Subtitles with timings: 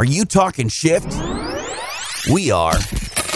[0.00, 1.12] Are you talking shift?
[2.32, 2.76] We are.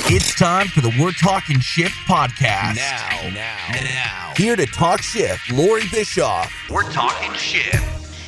[0.07, 2.77] It's time for the We're Talking Shift podcast.
[2.77, 4.33] Now, now, now.
[4.37, 6.55] Here to talk shift, Lori Bischoff.
[6.71, 7.83] We're talking shift.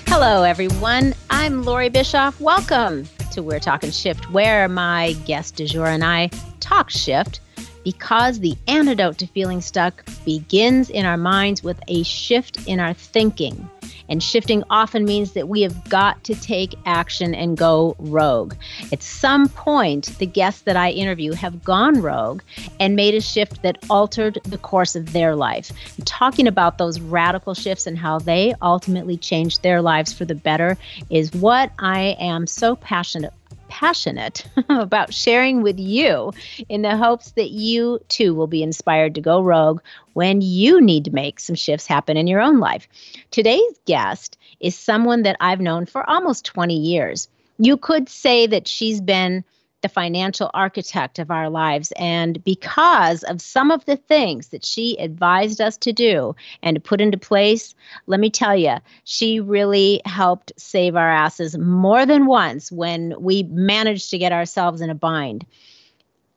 [0.09, 1.15] Hello, everyone.
[1.31, 2.41] I'm Lori Bischoff.
[2.41, 6.27] Welcome to We're Talking Shift, where my guest du jour and I
[6.59, 7.39] talk shift
[7.85, 12.95] because the antidote to feeling stuck begins in our minds with a shift in our
[12.95, 13.71] thinking.
[14.09, 18.55] And shifting often means that we have got to take action and go rogue.
[18.93, 22.43] At some point, the guests that I interview have gone rogue
[22.79, 25.73] and made a shift that altered the course of their life.
[26.05, 30.77] Talking about those radical shifts and how they ultimately changed their lives for the better
[31.11, 33.33] is what I am so passionate
[33.69, 36.33] passionate about sharing with you
[36.69, 39.81] in the hopes that you too will be inspired to go rogue
[40.13, 42.89] when you need to make some shifts happen in your own life.
[43.31, 47.29] Today's guest is someone that I've known for almost 20 years.
[47.59, 49.45] You could say that she's been
[49.85, 51.93] the financial architect of our lives.
[51.97, 56.81] And because of some of the things that she advised us to do and to
[56.81, 57.75] put into place,
[58.07, 63.43] let me tell you, she really helped save our asses more than once when we
[63.43, 65.45] managed to get ourselves in a bind.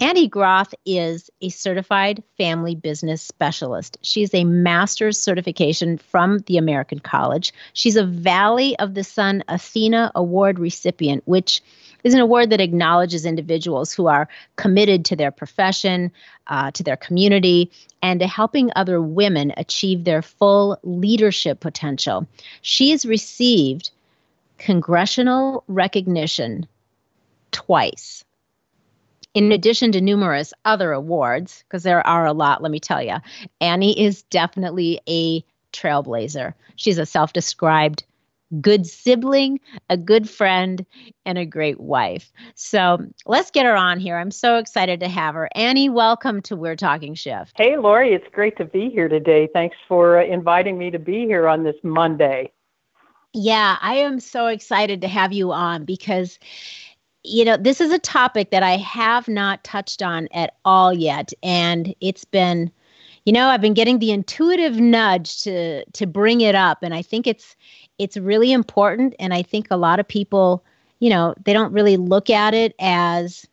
[0.01, 3.97] Annie Groth is a certified family business specialist.
[4.01, 7.53] She's a master's certification from the American College.
[7.71, 11.63] She's a Valley of the Sun Athena Award recipient, which
[12.03, 16.11] is an award that acknowledges individuals who are committed to their profession,
[16.47, 22.27] uh, to their community, and to helping other women achieve their full leadership potential.
[22.61, 23.91] She has received
[24.57, 26.67] congressional recognition
[27.51, 28.23] twice.
[29.33, 33.17] In addition to numerous other awards, because there are a lot, let me tell you,
[33.61, 36.53] Annie is definitely a trailblazer.
[36.75, 38.03] She's a self described
[38.61, 39.59] good sibling,
[39.89, 40.85] a good friend,
[41.25, 42.31] and a great wife.
[42.55, 44.17] So let's get her on here.
[44.17, 45.49] I'm so excited to have her.
[45.55, 47.53] Annie, welcome to We're Talking Shift.
[47.55, 49.49] Hey, Lori, it's great to be here today.
[49.53, 52.51] Thanks for uh, inviting me to be here on this Monday.
[53.33, 56.39] Yeah, I am so excited to have you on because
[57.27, 61.33] you know, this is a topic that I have not touched on at all yet.
[61.43, 62.71] And it's been,
[63.25, 66.79] you know, I've been getting the intuitive nudge to to bring it up.
[66.81, 67.55] And I think it's
[67.97, 69.15] it's really important.
[69.19, 70.63] And I think a lot of people,
[70.99, 73.47] you know, they don't really look at it as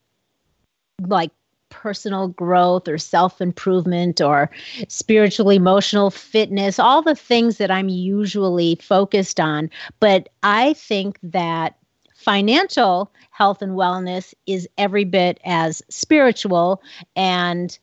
[1.00, 1.30] like
[1.70, 4.50] personal growth or self improvement or
[4.88, 9.70] spiritual emotional fitness, all the things that I'm usually focused on.
[9.98, 11.76] But I think that
[12.14, 16.80] financial health and wellness is every bit as spiritual
[17.16, 17.76] and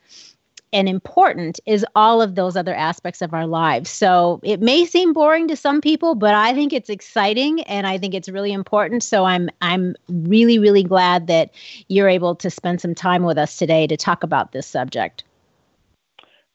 [0.74, 3.90] and important is all of those other aspects of our lives.
[3.90, 7.98] So it may seem boring to some people, but I think it's exciting and I
[7.98, 9.04] think it's really important.
[9.04, 11.52] So I'm I'm really really glad that
[11.88, 15.24] you're able to spend some time with us today to talk about this subject.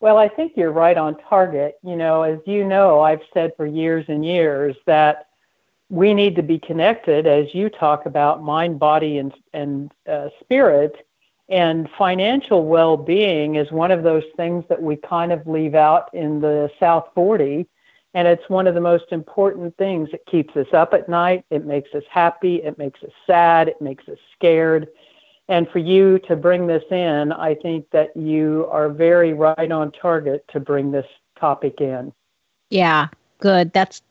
[0.00, 1.78] Well, I think you're right on target.
[1.82, 5.28] You know, as you know, I've said for years and years that
[5.88, 11.06] we need to be connected as you talk about mind, body and and uh, spirit
[11.48, 16.12] and financial well being is one of those things that we kind of leave out
[16.12, 17.66] in the South 40.
[18.14, 20.08] And it's one of the most important things.
[20.12, 21.44] It keeps us up at night.
[21.50, 22.56] It makes us happy.
[22.56, 23.68] It makes us sad.
[23.68, 24.88] It makes us scared.
[25.48, 29.92] And for you to bring this in, I think that you are very right on
[29.92, 31.06] target to bring this
[31.38, 32.12] topic in.
[32.70, 33.08] Yeah,
[33.38, 33.72] good.
[33.72, 34.02] That's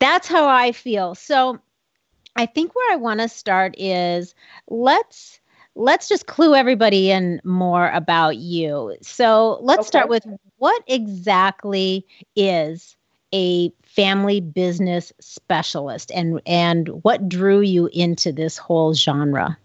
[0.00, 1.14] that's how I feel.
[1.14, 1.60] So
[2.34, 4.34] I think where I want to start is
[4.68, 5.40] let's
[5.76, 8.96] let's just clue everybody in more about you.
[9.02, 9.86] So let's okay.
[9.86, 10.26] start with
[10.56, 12.04] what exactly
[12.34, 12.96] is
[13.34, 19.56] a family business specialist and and what drew you into this whole genre?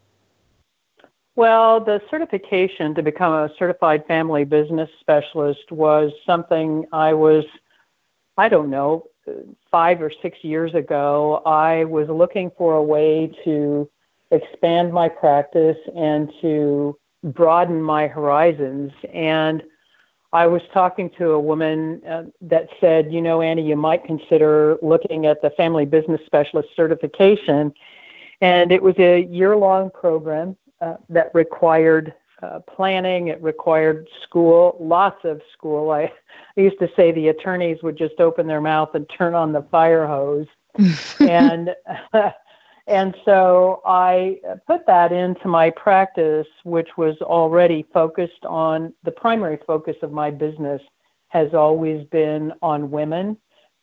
[1.35, 7.45] Well, the certification to become a certified family business specialist was something I was,
[8.38, 9.05] I don't know,
[9.71, 11.41] five or six years ago.
[11.45, 13.89] I was looking for a way to
[14.31, 18.92] expand my practice and to broaden my horizons.
[19.13, 19.63] And
[20.33, 24.78] I was talking to a woman uh, that said, you know, Annie, you might consider
[24.81, 27.74] looking at the family business specialist certification.
[28.39, 34.75] And it was a year long program uh, that required uh, planning, it required school,
[34.80, 35.92] lots of school.
[35.92, 36.12] I,
[36.57, 39.62] I used to say the attorneys would just open their mouth and turn on the
[39.63, 40.48] fire hose.
[41.19, 41.75] and
[42.91, 49.11] and so I uh, put that into my practice, which was already focused on the
[49.11, 50.81] primary focus of my business
[51.29, 53.38] has always been on women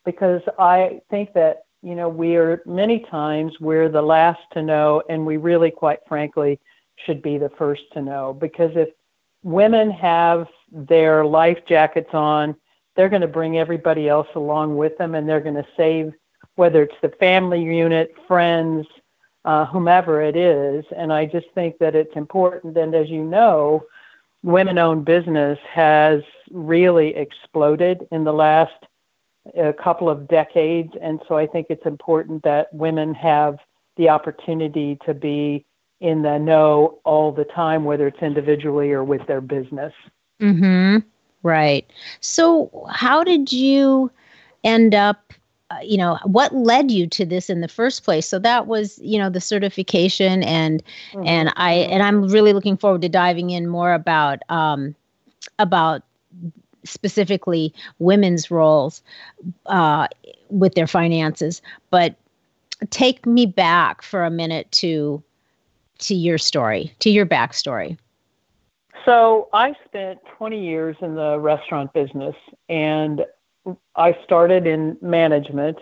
[0.04, 5.02] because I think that You know, we are many times we're the last to know,
[5.08, 6.58] and we really, quite frankly,
[7.06, 8.34] should be the first to know.
[8.34, 8.88] Because if
[9.44, 12.56] women have their life jackets on,
[12.94, 16.12] they're going to bring everybody else along with them, and they're going to save
[16.56, 18.84] whether it's the family unit, friends,
[19.48, 20.84] uh, whomever it is.
[20.94, 22.76] And I just think that it's important.
[22.76, 23.82] And as you know,
[24.42, 28.74] women owned business has really exploded in the last
[29.58, 30.92] uh, couple of decades.
[31.00, 33.56] And so I think it's important that women have
[33.96, 35.64] the opportunity to be
[36.00, 39.94] in the know all the time, whether it's individually or with their business.
[40.40, 40.98] Hmm.
[41.42, 41.90] Right.
[42.20, 44.10] So, how did you
[44.62, 45.32] end up
[45.70, 48.26] uh, you know what led you to this in the first place?
[48.26, 50.82] So that was you know the certification and
[51.12, 51.26] mm-hmm.
[51.26, 54.94] and i and i'm really looking forward to diving in more about um
[55.58, 56.02] about
[56.84, 59.02] specifically women's roles
[59.66, 60.08] uh
[60.48, 61.60] with their finances.
[61.90, 62.16] But
[62.88, 65.22] take me back for a minute to
[65.98, 67.98] to your story to your backstory.
[69.04, 72.36] So i spent 20 years in the restaurant business
[72.70, 73.26] and
[73.96, 75.78] I started in management,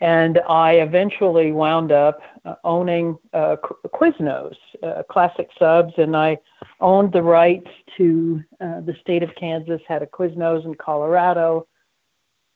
[0.00, 3.56] and I eventually wound up uh, owning uh,
[3.94, 6.38] Quiznos, uh, Classic Subs, and I
[6.80, 11.66] owned the rights to uh, the state of Kansas, had a Quiznos in Colorado,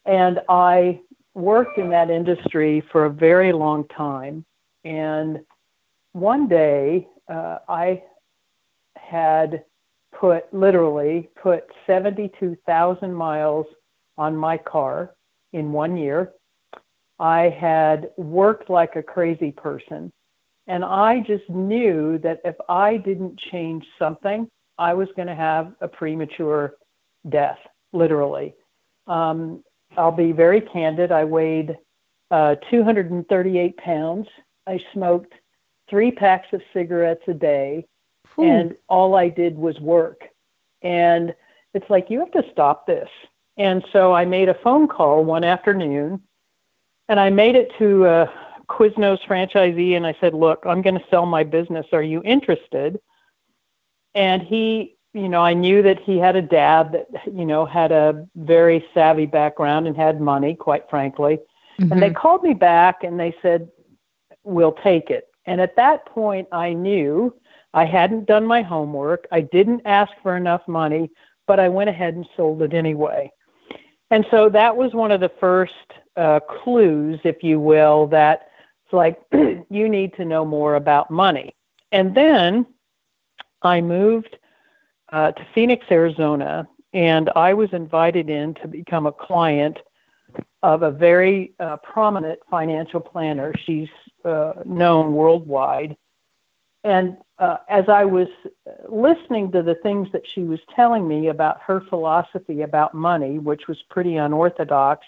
[0.04, 1.00] and I
[1.34, 4.44] worked in that industry for a very long time.
[4.84, 5.40] And
[6.12, 8.02] one day, uh, I
[8.96, 9.64] had
[10.12, 13.66] put literally put 72,000 miles
[14.20, 15.14] on my car
[15.54, 16.32] in one year.
[17.18, 20.12] I had worked like a crazy person.
[20.66, 24.46] And I just knew that if I didn't change something,
[24.78, 26.74] I was going to have a premature
[27.30, 27.58] death,
[27.94, 28.54] literally.
[29.06, 29.64] Um,
[29.96, 31.12] I'll be very candid.
[31.12, 31.76] I weighed
[32.30, 34.28] uh, 238 pounds.
[34.66, 35.32] I smoked
[35.88, 37.86] three packs of cigarettes a day,
[38.38, 40.20] and all I did was work.
[40.82, 41.34] And
[41.74, 43.08] it's like, you have to stop this.
[43.56, 46.22] And so I made a phone call one afternoon
[47.08, 48.32] and I made it to a
[48.68, 51.86] Quiznos franchisee and I said, Look, I'm going to sell my business.
[51.92, 53.00] Are you interested?
[54.14, 57.90] And he, you know, I knew that he had a dad that, you know, had
[57.92, 61.38] a very savvy background and had money, quite frankly.
[61.80, 61.92] Mm-hmm.
[61.92, 62.16] And they mm-hmm.
[62.16, 63.68] called me back and they said,
[64.44, 65.24] We'll take it.
[65.46, 67.34] And at that point, I knew
[67.74, 69.26] I hadn't done my homework.
[69.32, 71.10] I didn't ask for enough money,
[71.46, 73.30] but I went ahead and sold it anyway.
[74.10, 75.72] And so that was one of the first
[76.16, 78.48] uh, clues, if you will, that
[78.84, 79.20] it's like
[79.70, 81.54] you need to know more about money.
[81.92, 82.66] And then
[83.62, 84.36] I moved
[85.12, 89.78] uh, to Phoenix, Arizona, and I was invited in to become a client
[90.62, 93.52] of a very uh, prominent financial planner.
[93.64, 93.88] She's
[94.24, 95.96] uh, known worldwide.
[96.82, 98.28] And uh, as I was
[98.88, 103.68] listening to the things that she was telling me about her philosophy about money, which
[103.68, 105.06] was pretty unorthodox,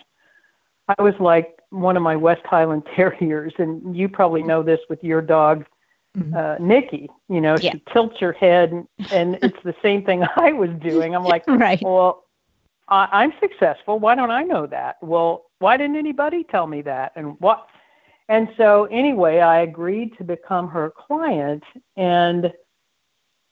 [0.88, 5.02] I was like one of my West Highland Terriers, and you probably know this with
[5.02, 5.64] your dog,
[6.16, 6.34] mm-hmm.
[6.34, 7.08] uh, Nikki.
[7.28, 7.72] You know, yeah.
[7.72, 11.14] she tilts her head, and, and it's the same thing I was doing.
[11.14, 11.80] I'm like, right.
[11.82, 12.24] well,
[12.88, 13.98] I, I'm successful.
[13.98, 14.96] Why don't I know that?
[15.00, 17.12] Well, why didn't anybody tell me that?
[17.16, 17.66] And what?
[18.32, 21.62] And so, anyway, I agreed to become her client.
[21.98, 22.50] And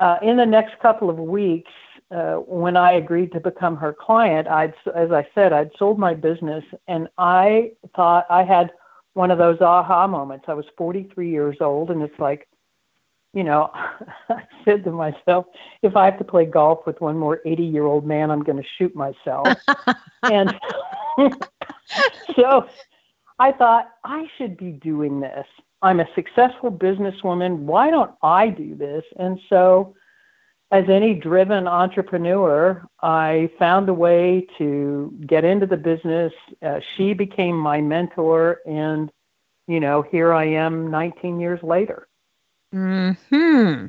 [0.01, 1.71] uh, in the next couple of weeks,
[2.11, 6.15] uh, when I agreed to become her client, I'd, as I said, I'd sold my
[6.15, 8.71] business, and I thought I had
[9.13, 10.47] one of those aha moments.
[10.49, 12.49] I was 43 years old, and it's like,
[13.35, 13.71] you know,
[14.31, 15.45] I said to myself,
[15.83, 18.63] if I have to play golf with one more 80 year old man, I'm going
[18.63, 19.47] to shoot myself.
[20.23, 20.59] and
[22.35, 22.67] so
[23.41, 25.47] I thought, I should be doing this.
[25.81, 27.61] I'm a successful businesswoman.
[27.61, 29.03] Why don't I do this?
[29.19, 29.95] And so,
[30.71, 36.35] as any driven entrepreneur, I found a way to get into the business.
[36.63, 39.11] Uh, she became my mentor, and
[39.67, 42.09] you know, here I am 19 years later.
[42.73, 43.87] Hmm.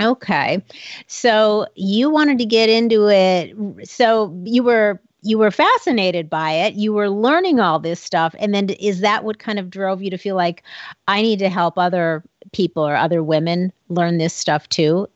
[0.00, 0.62] Okay.
[1.08, 3.88] So you wanted to get into it.
[3.88, 8.54] So you were you were fascinated by it you were learning all this stuff and
[8.54, 10.62] then is that what kind of drove you to feel like
[11.08, 12.22] i need to help other
[12.52, 15.08] people or other women learn this stuff too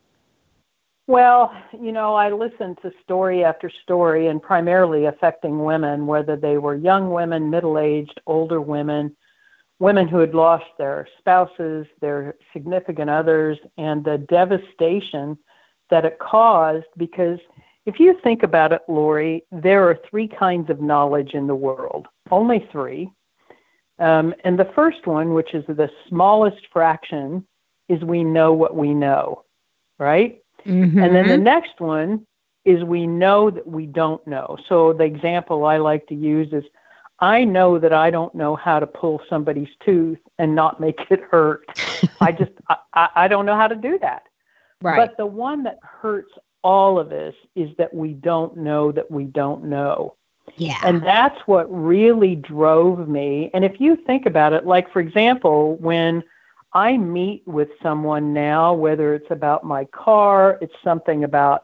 [1.07, 6.59] well you know i listened to story after story and primarily affecting women whether they
[6.59, 9.15] were young women middle-aged older women
[9.79, 15.39] women who had lost their spouses their significant others and the devastation
[15.91, 17.39] that it caused because
[17.87, 22.07] if you think about it, Lori, there are three kinds of knowledge in the world,
[22.31, 23.11] only three.
[23.99, 27.47] Um, and the first one, which is the smallest fraction,
[27.89, 29.45] is we know what we know,
[29.99, 30.41] right?
[30.65, 30.99] Mm-hmm.
[30.99, 32.27] And then the next one
[32.65, 34.57] is we know that we don't know.
[34.69, 36.65] So the example I like to use is
[37.19, 41.21] I know that I don't know how to pull somebody's tooth and not make it
[41.31, 41.65] hurt.
[42.21, 42.53] I just
[42.95, 44.23] I, I don't know how to do that.
[44.81, 44.97] right.
[44.97, 49.25] But the one that hurts all of us is that we don't know that we
[49.25, 50.17] don't know.
[50.57, 50.79] yeah.
[50.85, 53.51] And that's what really drove me.
[53.55, 56.23] And if you think about it, like for example, when
[56.75, 61.63] I meet with someone now, whether it's about my car, it's something about,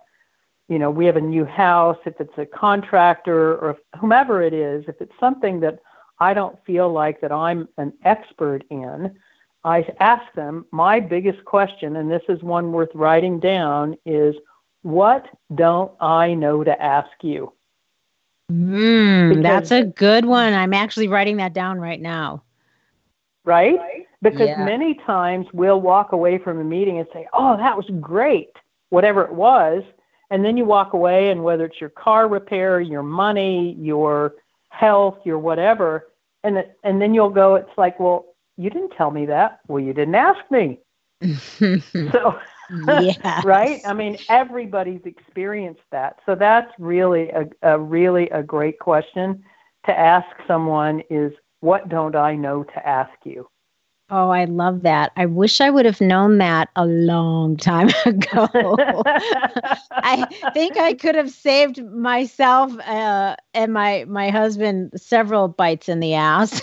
[0.68, 4.84] you know, we have a new house, if it's a contractor or whomever it is,
[4.86, 5.78] if it's something that
[6.20, 9.16] I don't feel like that I'm an expert in,
[9.64, 14.34] I ask them, my biggest question, and this is one worth writing down, is
[14.88, 17.52] what don't I know to ask you?
[18.50, 20.54] Mm, Because- that's a good one.
[20.54, 22.42] I'm actually writing that down right now.
[23.44, 23.78] right?
[24.20, 24.62] Because Yeah.
[24.62, 28.50] many times we'll walk away from a meeting and say, "Oh, that was great,"
[28.90, 29.82] whatever it was,
[30.28, 34.34] and then you walk away, and whether it's your car repair, your money, your
[34.68, 36.08] health, your whatever,
[36.44, 38.26] and it, and then you'll go, "It's like, well,
[38.58, 39.60] you didn't tell me that.
[39.66, 40.80] Well, you didn't ask me."
[42.12, 42.38] So,
[42.70, 43.42] yeah.
[43.42, 43.80] right?
[43.84, 46.18] I mean, everybody's experienced that.
[46.26, 49.42] So that's really a, a really a great question
[49.86, 53.48] to ask someone is what don't I know to ask you?
[54.10, 55.12] Oh, I love that.
[55.16, 58.48] I wish I would have known that a long time ago.
[60.02, 66.00] I think I could have saved myself uh, and my my husband several bites in
[66.00, 66.62] the ass.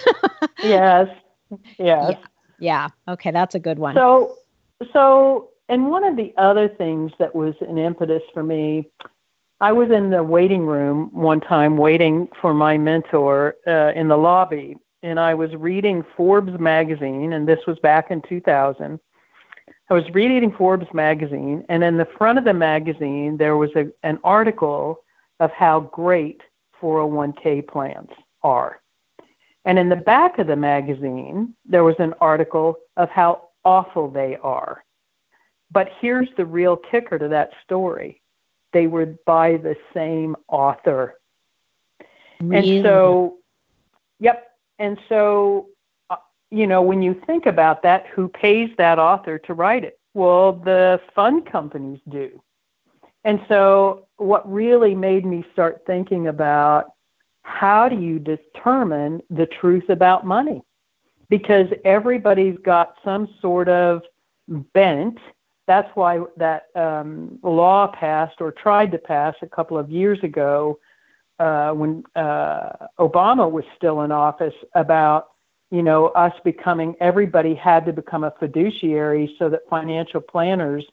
[0.64, 1.08] yes.
[1.78, 2.18] Yes.
[2.58, 2.90] yeah.
[3.08, 3.96] Okay, that's a good one.
[3.96, 4.36] So
[4.92, 8.89] so and one of the other things that was an impetus for me
[9.62, 14.17] I was in the waiting room one time waiting for my mentor uh, in the
[14.17, 19.00] lobby, and I was reading Forbes magazine, and this was back in 2000.
[19.89, 23.86] I was reading Forbes magazine, and in the front of the magazine, there was a,
[24.03, 25.00] an article
[25.39, 26.41] of how great
[26.81, 28.10] 401k plans
[28.43, 28.81] are.
[29.63, 34.38] And in the back of the magazine, there was an article of how awful they
[34.43, 34.85] are.
[35.72, 38.22] But here's the real kicker to that story
[38.74, 41.15] they were by the same author.
[42.41, 42.77] Really?
[42.77, 43.38] And so,
[44.19, 44.51] yep.
[44.79, 45.69] And so,
[46.10, 46.17] uh,
[46.51, 49.98] you know, when you think about that, who pays that author to write it?
[50.13, 52.41] Well, the fund companies do.
[53.24, 56.91] And so, what really made me start thinking about
[57.43, 60.63] how do you determine the truth about money?
[61.29, 64.01] Because everybody's got some sort of
[64.74, 65.17] bent.
[65.67, 70.79] That's why that um, law passed or tried to pass a couple of years ago
[71.39, 75.29] uh, when uh, Obama was still in office about
[75.72, 80.86] you know us becoming everybody had to become a fiduciary so that financial planners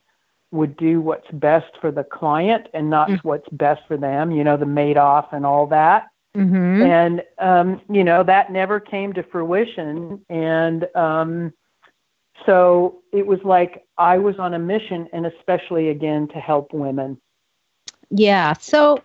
[0.51, 3.21] would do what's best for the client and not Mm.
[3.25, 4.31] what's best for them.
[4.31, 6.09] You know the Madoff and all that.
[6.37, 6.83] Mhm.
[6.83, 10.25] And um, you know that never came to fruition.
[10.31, 11.53] And um,
[12.47, 17.19] so it was like I was on a mission, and especially again to help women.
[18.15, 18.53] Yeah.
[18.55, 19.01] So,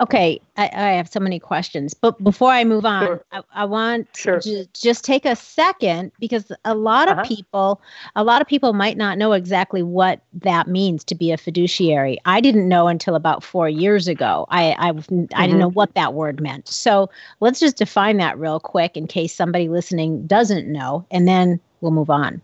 [0.00, 3.24] okay, I, I have so many questions, but before I move on, Sure.
[3.30, 4.40] I, I want Sure.
[4.40, 7.24] to just take a second because a lot of Uh-huh.
[7.28, 7.80] people,
[8.16, 12.18] a lot of people might not know exactly what that means to be a fiduciary.
[12.24, 14.46] I didn't know until about four years ago.
[14.48, 15.28] I I, I Mhm.
[15.28, 16.66] didn't know what that word meant.
[16.66, 21.60] So let's just define that real quick in case somebody listening doesn't know, and then
[21.80, 22.40] we'll move on.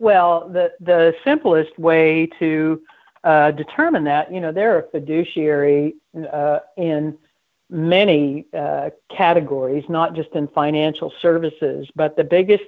[0.00, 2.80] Well, the the simplest way to
[3.22, 5.94] uh, determine that, you know, they're a fiduciary
[6.32, 7.18] uh, in
[7.68, 11.86] many uh, categories, not just in financial services.
[11.94, 12.64] But the biggest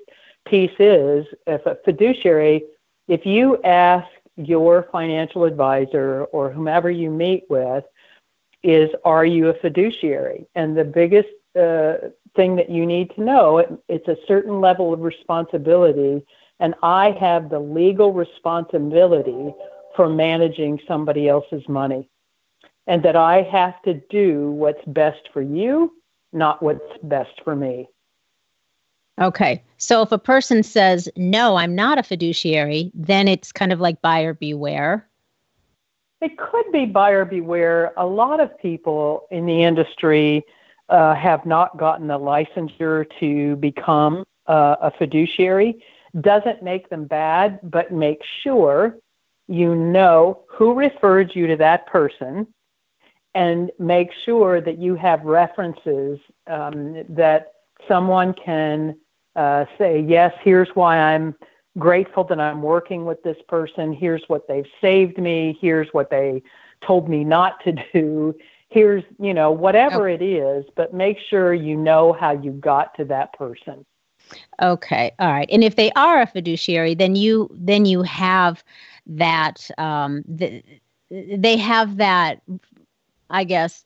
[0.47, 2.65] piece is if a fiduciary,
[3.09, 7.85] if you ask your financial advisor or whomever you meet with,
[8.63, 10.47] is are you a fiduciary?
[10.55, 14.93] And the biggest uh, thing that you need to know, it, it's a certain level
[14.93, 16.23] of responsibility
[16.63, 19.53] and I have the legal responsibility
[19.97, 22.09] for managing somebody else's money.
[22.87, 25.93] And that I have to do what's best for you,
[26.33, 27.89] not what's best for me.
[29.21, 29.63] Okay.
[29.77, 34.01] So if a person says, no, I'm not a fiduciary, then it's kind of like
[34.01, 35.09] buyer beware.
[36.21, 37.93] It could be buyer beware.
[37.97, 40.45] A lot of people in the industry
[40.89, 45.83] uh, have not gotten the licensure to become uh, a fiduciary.
[46.21, 48.99] Doesn't make them bad, but make sure
[49.49, 52.47] you know who referred you to that person
[53.35, 57.53] and make sure that you have references um, that
[57.89, 58.97] someone can
[59.37, 61.35] uh, say, yes, here's why I'm
[61.79, 63.93] grateful that I'm working with this person.
[63.93, 65.57] Here's what they've saved me.
[65.61, 66.43] Here's what they
[66.87, 68.35] told me not to do.
[68.69, 70.23] Here's, you know, whatever okay.
[70.23, 73.85] it is, but make sure you know how you got to that person.
[74.61, 75.13] Okay.
[75.19, 75.49] All right.
[75.51, 78.63] And if they are a fiduciary, then you then you have
[79.07, 80.63] that um the,
[81.11, 82.43] they have that
[83.31, 83.85] I guess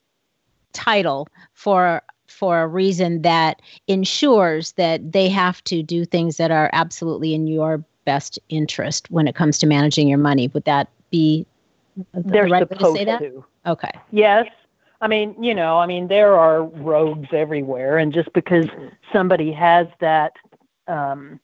[0.72, 6.68] title for for a reason that ensures that they have to do things that are
[6.72, 10.48] absolutely in your best interest when it comes to managing your money.
[10.48, 11.46] Would that be
[12.12, 13.18] they're the right supposed to say that?
[13.20, 13.44] To.
[13.66, 13.90] Okay.
[14.12, 14.46] Yes.
[15.00, 18.66] I mean, you know, I mean, there are rogues everywhere, and just because
[19.12, 20.32] somebody has that
[20.88, 21.38] um,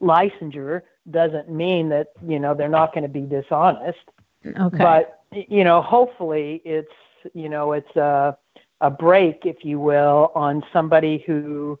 [0.00, 3.98] licensure doesn't mean that you know they're not going to be dishonest.
[4.46, 4.78] Okay.
[4.78, 6.92] But you know, hopefully, it's
[7.34, 8.36] you know, it's a
[8.80, 11.78] a brake, if you will, on somebody who,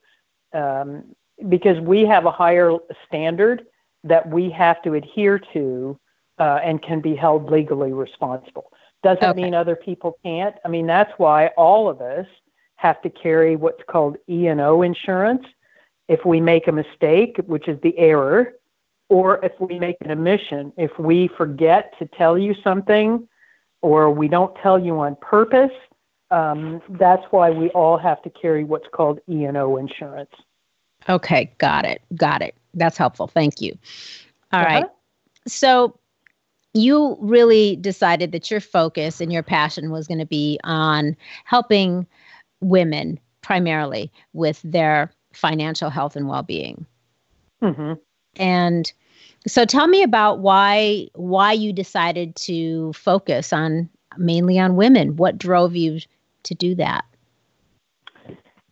[0.52, 1.04] um,
[1.48, 2.72] because we have a higher
[3.06, 3.66] standard
[4.04, 5.98] that we have to adhere to
[6.38, 8.72] uh, and can be held legally responsible.
[9.04, 9.42] Doesn't okay.
[9.42, 10.56] mean other people can't.
[10.64, 12.26] I mean, that's why all of us
[12.76, 15.44] have to carry what's called E&O insurance
[16.08, 18.54] if we make a mistake, which is the error,
[19.10, 20.72] or if we make an omission.
[20.78, 23.28] If we forget to tell you something
[23.82, 25.72] or we don't tell you on purpose,
[26.30, 30.32] um, that's why we all have to carry what's called E&O insurance.
[31.10, 32.00] Okay, got it.
[32.16, 32.56] Got it.
[32.72, 33.26] That's helpful.
[33.26, 33.76] Thank you.
[34.50, 34.66] All uh-huh.
[34.66, 34.86] right.
[35.46, 35.98] So
[36.74, 42.06] you really decided that your focus and your passion was going to be on helping
[42.60, 46.84] women primarily with their financial health and well-being.
[47.62, 47.94] Mm-hmm.
[48.36, 48.92] And
[49.46, 55.16] so tell me about why why you decided to focus on mainly on women.
[55.16, 56.00] What drove you
[56.44, 57.04] to do that?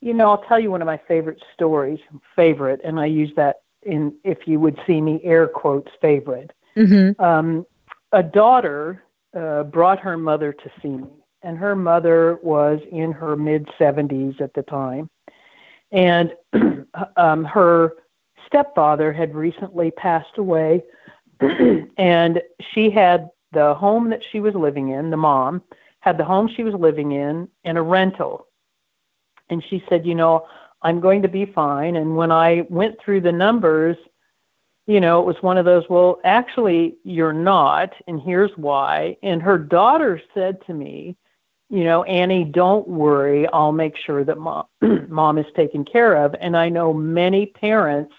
[0.00, 2.00] You know, I'll tell you one of my favorite stories,
[2.34, 6.52] favorite, and I use that in if you would see me air quotes favorite.
[6.76, 7.22] Mm-hmm.
[7.22, 7.66] Um,
[8.12, 9.04] a daughter
[9.36, 11.08] uh, brought her mother to see me,
[11.42, 15.08] and her mother was in her mid 70s at the time.
[15.90, 16.34] And
[17.16, 17.94] um, her
[18.46, 20.82] stepfather had recently passed away,
[21.96, 22.40] and
[22.72, 25.62] she had the home that she was living in, the mom
[26.00, 28.48] had the home she was living in, and a rental.
[29.48, 30.46] And she said, You know,
[30.82, 31.96] I'm going to be fine.
[31.96, 33.96] And when I went through the numbers,
[34.86, 39.16] you know, it was one of those, well, actually, you're not, and here's why.
[39.22, 41.16] And her daughter said to me,
[41.70, 43.48] you know, Annie, don't worry.
[43.48, 44.66] I'll make sure that mom,
[45.08, 46.34] mom is taken care of.
[46.40, 48.12] And I know many parents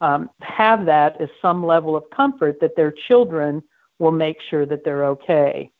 [0.00, 3.62] um, have that as some level of comfort that their children
[3.98, 5.70] will make sure that they're okay.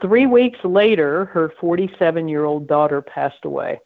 [0.00, 3.80] Three weeks later, her 47 year old daughter passed away.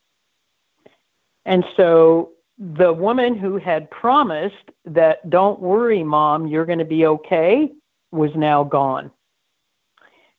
[1.45, 7.07] And so the woman who had promised that, don't worry, mom, you're going to be
[7.07, 7.71] okay,
[8.11, 9.11] was now gone.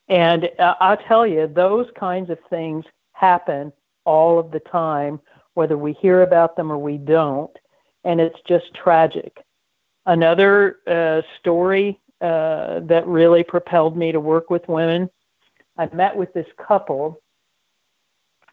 [0.08, 3.72] And uh, I'll tell you, those kinds of things happen
[4.06, 5.20] all of the time,
[5.54, 7.56] whether we hear about them or we don't.
[8.04, 9.38] And it's just tragic.
[10.06, 15.10] Another uh, story uh, that really propelled me to work with women
[15.80, 17.22] I met with this couple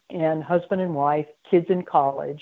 [0.09, 2.41] and husband and wife, kids in college.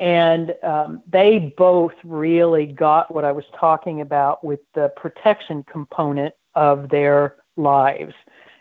[0.00, 6.34] And um, they both really got what I was talking about with the protection component
[6.54, 8.14] of their lives.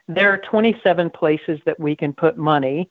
[0.08, 2.90] There are 27 places that we can put money.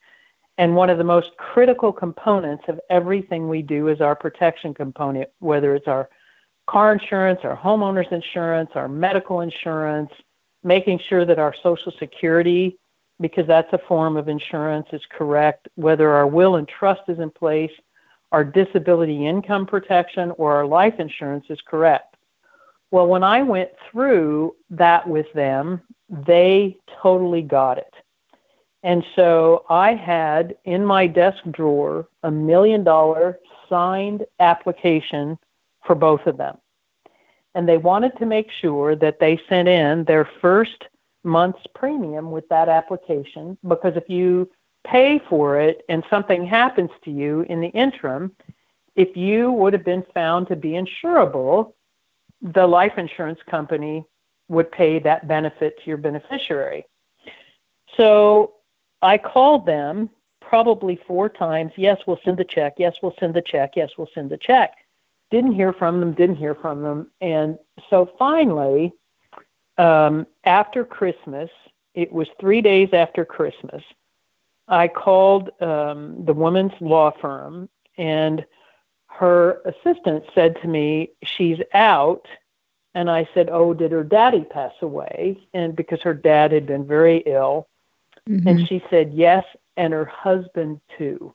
[0.58, 5.28] And one of the most critical components of everything we do is our protection component,
[5.40, 6.08] whether it's our
[6.66, 10.10] car insurance, our homeowner's insurance, our medical insurance,
[10.64, 12.78] making sure that our Social Security,
[13.20, 17.30] because that's a form of insurance, is correct, whether our will and trust is in
[17.30, 17.70] place,
[18.32, 22.16] our disability income protection, or our life insurance is correct.
[22.90, 27.94] Well, when I went through that with them, they totally got it.
[28.82, 35.38] And so I had in my desk drawer a million dollar signed application
[35.84, 36.58] for both of them.
[37.54, 40.84] And they wanted to make sure that they sent in their first
[41.24, 44.48] month's premium with that application because if you
[44.86, 48.32] pay for it and something happens to you in the interim,
[48.94, 51.74] if you would have been found to be insurable,
[52.40, 54.04] the life insurance company
[54.48, 56.86] would pay that benefit to your beneficiary.
[57.96, 58.54] So
[59.02, 61.72] I called them probably four times.
[61.76, 62.74] Yes, we'll send the check.
[62.78, 63.72] Yes, we'll send the check.
[63.74, 64.74] Yes, we'll send the check.
[65.30, 67.10] Didn't hear from them, didn't hear from them.
[67.20, 67.58] And
[67.90, 68.92] so finally,
[69.76, 71.50] um, after Christmas,
[71.94, 73.82] it was three days after Christmas,
[74.68, 78.44] I called um, the woman's law firm and
[79.06, 82.26] her assistant said to me, She's out.
[82.94, 85.38] And I said, Oh, did her daddy pass away?
[85.54, 87.68] And because her dad had been very ill.
[88.28, 88.48] Mm-hmm.
[88.48, 89.44] And she said, Yes,
[89.76, 91.34] and her husband too.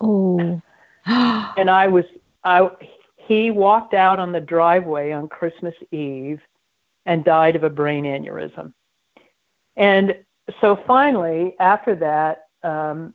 [0.00, 0.60] Oh.
[1.06, 2.04] and I was,
[2.44, 2.70] I,
[3.16, 6.40] he walked out on the driveway on Christmas Eve
[7.04, 8.72] and died of a brain aneurysm.
[9.76, 10.14] And
[10.60, 13.14] so finally, after that, um,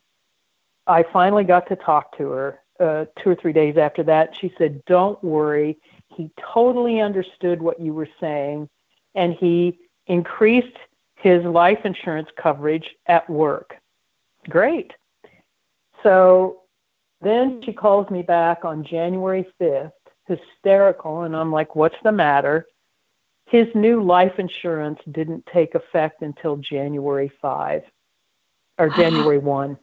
[0.88, 4.32] I finally got to talk to her uh, two or three days after that.
[4.39, 5.78] She said, Don't worry.
[6.10, 8.67] He totally understood what you were saying,
[9.15, 10.78] and he increased
[11.15, 13.76] his life insurance coverage at work.
[14.50, 14.91] Great.
[16.04, 16.62] So
[17.22, 19.91] then she calls me back on January 5th,
[20.28, 22.65] hysterical, and I'm like, What's the matter?
[23.52, 27.82] His new life insurance didn't take effect until January 5
[28.78, 29.78] or January 1.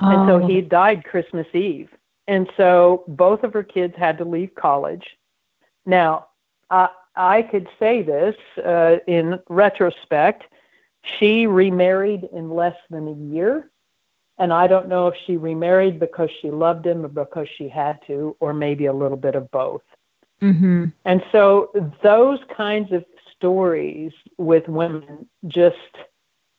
[0.00, 0.10] Oh.
[0.10, 0.60] And so he oh.
[0.62, 1.90] died Christmas Eve.
[2.26, 5.04] And so both of her kids had to leave college.
[5.84, 6.28] Now,
[6.70, 10.44] I, I could say this uh, in retrospect.
[11.18, 13.70] She remarried in less than a year.
[14.38, 17.98] And I don't know if she remarried because she loved him or because she had
[18.06, 19.82] to, or maybe a little bit of both.
[20.42, 20.86] Mm-hmm.
[21.04, 21.70] And so
[22.02, 23.04] those kinds of
[23.36, 25.76] stories with women just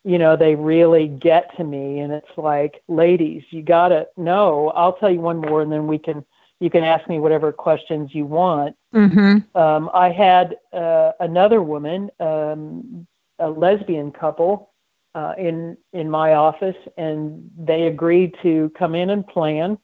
[0.06, 2.00] you know, they really get to me.
[2.00, 4.70] And it's like, ladies, you got to know.
[4.70, 6.24] I'll tell you one more, and then we can,
[6.60, 8.76] you can ask me whatever questions you want.
[8.94, 9.58] Mm-hmm.
[9.58, 13.08] Um, I had uh, another woman, um,
[13.40, 14.72] a lesbian couple,
[15.16, 19.78] uh, in in my office, and they agreed to come in and plan.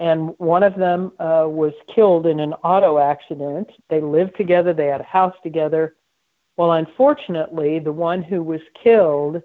[0.00, 3.70] And one of them uh, was killed in an auto accident.
[3.88, 4.74] They lived together.
[4.74, 5.94] They had a house together
[6.60, 9.42] well, unfortunately, the one who was killed,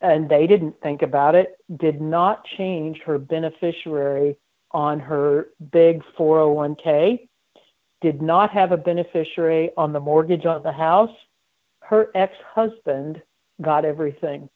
[0.00, 4.36] and they didn't think about it, did not change her beneficiary
[4.72, 7.28] on her big 401k,
[8.00, 11.16] did not have a beneficiary on the mortgage on the house.
[11.82, 13.22] Her ex husband
[13.62, 14.48] got everything.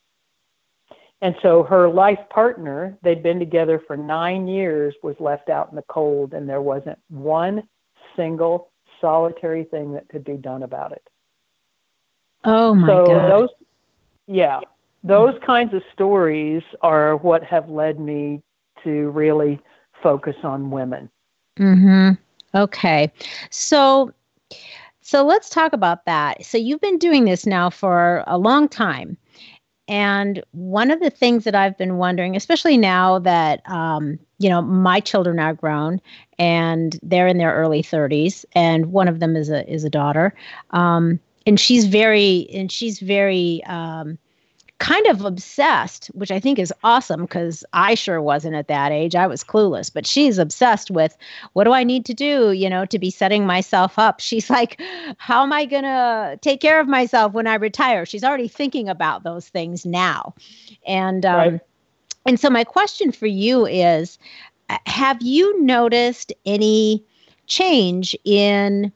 [1.20, 5.76] And so her life partner, they'd been together for nine years, was left out in
[5.76, 7.64] the cold, and there wasn't one
[8.14, 11.02] single solitary thing that could be done about it.
[12.44, 13.30] Oh my so God.
[13.30, 13.48] those,
[14.26, 14.60] yeah,
[15.02, 18.42] those kinds of stories are what have led me
[18.84, 19.60] to really
[20.02, 21.10] focus on women.
[21.56, 22.10] Hmm.
[22.54, 23.12] Okay.
[23.50, 24.12] So,
[25.00, 26.44] so let's talk about that.
[26.44, 29.16] So you've been doing this now for a long time.
[29.88, 34.60] And one of the things that I've been wondering, especially now that um, you know
[34.62, 36.00] my children are grown
[36.38, 40.34] and they're in their early 30s, and one of them is a is a daughter.
[40.70, 44.18] Um, and she's very and she's very um,
[44.78, 49.16] kind of obsessed, which I think is awesome because I sure wasn't at that age.
[49.16, 51.16] I was clueless, but she's obsessed with
[51.54, 54.20] what do I need to do, you know, to be setting myself up.
[54.28, 54.80] She's like,
[55.18, 58.06] how am I going to take care of myself when I retire?
[58.06, 60.34] She's already thinking about those things now.
[60.86, 61.60] And, um, right.
[62.26, 64.18] and so my question for you is
[64.86, 67.04] have you noticed any
[67.46, 68.92] change in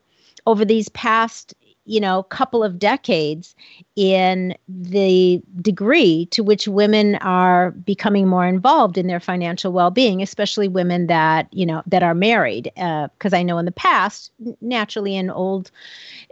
[0.46, 3.54] over these past you know couple of decades
[3.96, 10.68] in the degree to which women are becoming more involved in their financial well-being especially
[10.68, 15.16] women that you know that are married because uh, i know in the past naturally
[15.16, 15.70] in old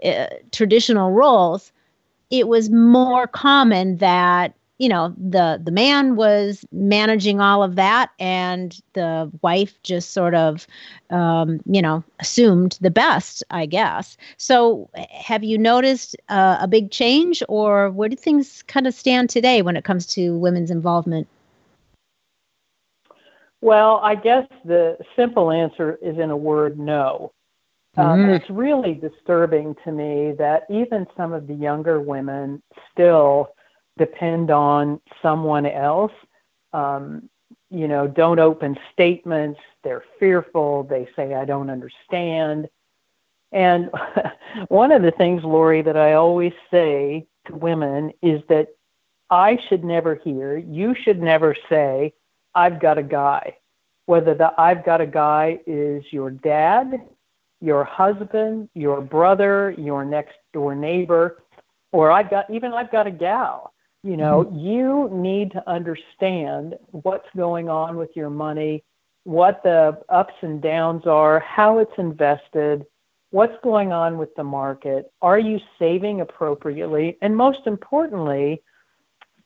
[0.05, 1.73] uh, traditional roles
[2.31, 8.11] it was more common that you know the the man was managing all of that
[8.19, 10.67] and the wife just sort of
[11.11, 14.17] um, you know assumed the best i guess.
[14.39, 19.29] So have you noticed uh, a big change or where do things kind of stand
[19.29, 21.29] today when it comes to women's involvement?
[23.61, 27.33] Well i guess the simple answer is in a word no.
[27.97, 28.37] Um, mm.
[28.37, 32.63] it's really disturbing to me that even some of the younger women
[32.93, 33.51] still
[34.01, 36.13] depend on someone else.
[36.73, 37.29] Um,
[37.71, 39.61] you know, don't open statements.
[39.85, 40.85] They're fearful.
[40.85, 42.69] They say, I don't understand.
[43.53, 43.91] And
[44.69, 48.69] one of the things, Lori, that I always say to women is that
[49.31, 52.15] I should never hear, you should never say,
[52.55, 53.57] I've got a guy.
[54.07, 57.01] Whether the I've got a guy is your dad,
[57.61, 61.43] your husband, your brother, your next door neighbor,
[61.93, 63.73] or I've got even I've got a gal.
[64.03, 64.59] You know, mm-hmm.
[64.59, 68.83] you need to understand what's going on with your money,
[69.25, 72.87] what the ups and downs are, how it's invested,
[73.31, 75.13] what's going on with the market.
[75.21, 77.19] Are you saving appropriately?
[77.21, 78.63] And most importantly,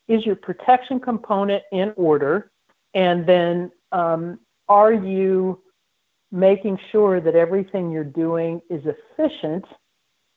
[0.07, 2.53] is your protection component in order?
[2.95, 4.39] And then um,
[4.69, 5.61] are you
[6.31, 9.65] making sure that everything you're doing is efficient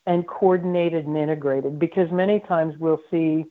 [0.08, 1.78] and coordinated and integrated?
[1.78, 3.46] Because many times we'll see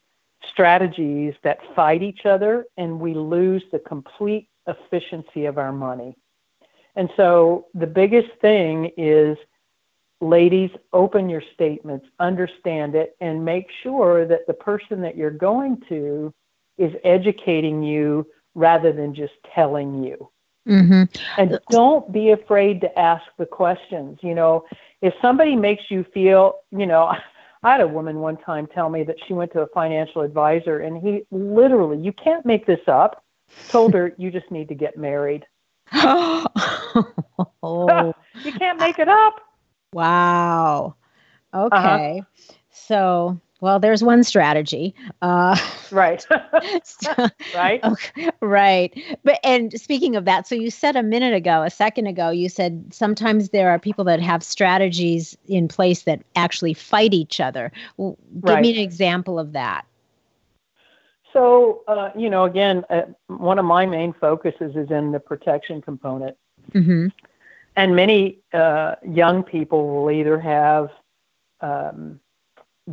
[0.51, 6.17] strategies that fight each other and we lose the complete efficiency of our money.
[6.95, 9.37] And so the biggest thing is
[10.21, 15.83] ladies, open your statements, understand it, and make sure that the person that you're going
[15.89, 16.33] to
[16.79, 20.31] is educating you rather than just telling you.
[20.67, 21.05] Mm-hmm.
[21.39, 24.19] And don't be afraid to ask the questions.
[24.23, 24.65] You know,
[25.01, 27.13] if somebody makes you feel, you know,
[27.67, 30.79] I had a woman one time tell me that she went to a financial advisor
[30.79, 33.25] and he literally, you can't make this up,
[33.73, 35.45] told her, you just need to get married.
[35.93, 36.47] oh,
[38.45, 39.41] you can't make it up.
[39.93, 40.95] wow.
[41.53, 41.67] Uh-huh.
[41.75, 42.23] Okay.
[42.71, 44.95] So, well, there's one strategy.
[45.23, 45.57] Uh,
[45.91, 46.27] Right.
[46.85, 47.83] so- right.
[47.85, 49.19] Okay, right.
[49.25, 52.49] But and speaking of that, so you said a minute ago, a second ago, you
[52.49, 57.71] said sometimes there are people that have strategies in place that actually fight each other.
[57.97, 58.63] Well, Give Right.
[58.63, 59.87] me an example of that.
[61.33, 65.83] So, uh, you know, again, uh, one of my main focuses is in the protection
[65.83, 66.37] component.
[66.73, 67.09] hmm
[67.77, 70.89] And many uh, young people will either have
[71.61, 72.21] um,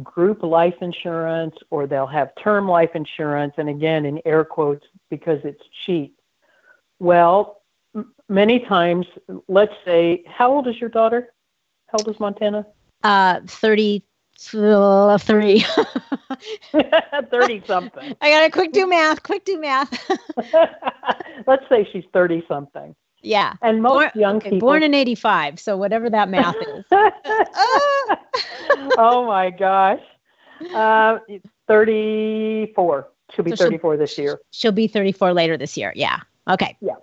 [0.01, 5.39] group life insurance or they'll have term life insurance, and again, in air quotes, because
[5.43, 6.17] it's cheap.
[6.99, 7.61] Well,
[7.95, 9.05] m- many times,
[9.47, 11.33] let's say, how old is your daughter?
[11.87, 12.65] How old is Montana?
[13.03, 14.03] Uh, 33.
[15.19, 15.59] 30.
[17.31, 18.15] 30 something.
[18.21, 19.23] I gotta quick do math.
[19.23, 20.09] Quick do math.
[21.47, 22.95] let's say she's 30 something.
[23.23, 23.53] Yeah.
[23.61, 24.67] And most Born, young okay, people.
[24.67, 25.59] born in 85.
[25.59, 26.85] So whatever that math is.
[28.97, 30.01] Oh my gosh.
[30.73, 31.17] Uh,
[31.67, 33.07] 34.
[33.33, 34.39] She'll be So she'll- 34 this year.
[34.51, 35.93] She'll be 34 later this year.
[35.95, 36.19] Yeah.
[36.49, 36.75] Okay.
[36.81, 36.95] Yeah.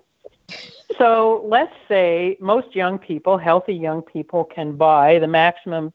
[0.98, 5.92] So let's say most young people, healthy young people, can buy the maximum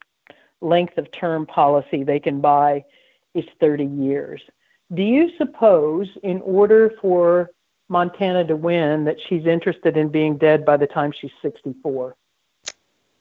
[0.61, 2.83] length of term policy they can buy
[3.33, 4.41] is 30 years.
[4.93, 7.51] Do you suppose, in order for
[7.87, 12.15] Montana to win, that she's interested in being dead by the time she's 64?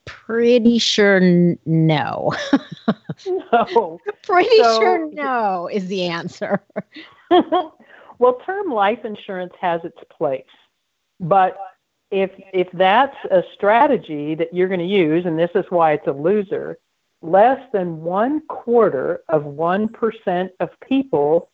[0.06, 2.32] Pretty sure n- no.
[3.26, 4.00] No.
[4.22, 6.62] Pretty So- sure no is the answer.
[8.18, 10.44] well, term life insurance has its place,
[11.20, 11.56] but
[12.10, 16.06] if if that's a strategy that you're going to use, and this is why it's
[16.06, 16.78] a loser,
[17.22, 21.50] less than one quarter of one percent of people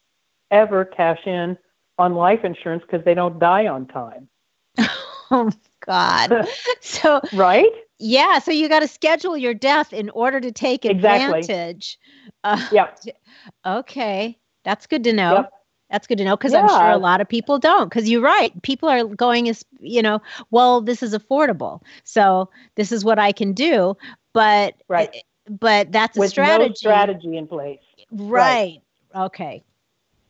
[0.51, 1.57] ever cash in
[2.01, 4.29] on life insurance because they don't die on time.
[5.33, 5.51] Oh
[5.87, 6.47] God.
[6.81, 7.73] So Right?
[7.99, 11.41] yeah, so you got to schedule your death in order to take Exactly.
[11.41, 11.99] advantage.
[12.45, 13.01] Uh, Yep.
[13.67, 15.33] okay, that's good to know.
[15.35, 15.53] Yep.
[15.91, 17.89] That's good to know because I'm sure a lot of people don't.
[17.89, 22.93] Because you're right, people are going as you know, well, this is affordable, so this
[22.93, 23.97] is what I can do.
[24.33, 25.11] But Right.
[25.49, 27.81] but that's a strategy, no strategy in place.
[28.13, 28.81] right?
[29.15, 29.63] Okay,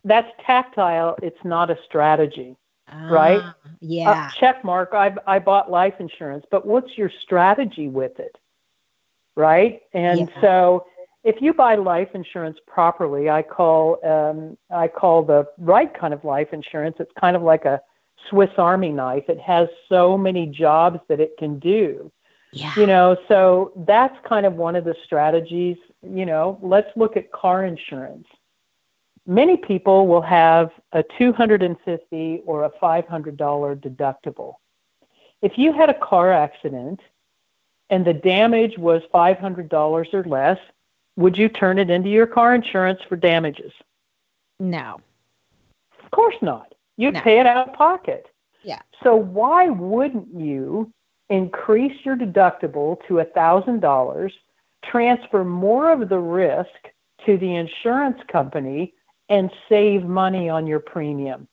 [0.05, 1.17] That's tactile.
[1.23, 2.57] It's not a strategy.
[3.09, 3.41] Right?
[3.43, 4.31] Ah, Uh, yeah.
[4.41, 4.91] check mark.
[4.93, 8.37] I I bought life insurance, but what's your strategy with it?
[9.37, 9.83] Right?
[9.93, 10.41] And Yeah.
[10.41, 10.87] so
[11.23, 16.25] if you buy life insurance properly, I call um, I call the right kind of
[16.25, 16.97] life insurance.
[16.99, 17.81] It's kind of like a
[18.29, 19.25] Swiss Army knife.
[19.29, 22.11] It has so many jobs that it can do.
[22.53, 22.73] yeah.
[22.77, 25.77] You know, so that's kind of one of the strategies.
[26.03, 28.27] You know, let's look at car insurance.
[29.31, 33.37] Many people will have a 250 or a $500
[33.77, 34.55] deductible.
[35.41, 36.99] If you had a car accident
[37.91, 40.59] and the damage was $500 or less,
[41.15, 43.73] would you turn it into your car insurance for damages?
[44.59, 45.01] no.
[46.05, 46.75] Of course not.
[46.97, 47.21] You'd No.
[47.21, 48.27] pay it out of pocket.
[48.65, 48.81] Yeah.
[49.05, 50.93] So why wouldn't you
[51.29, 54.33] increase your deductible to $1,000,
[54.83, 56.91] transfer more of the risk
[57.27, 58.93] to the insurance company,
[59.31, 61.49] and save money on your premium?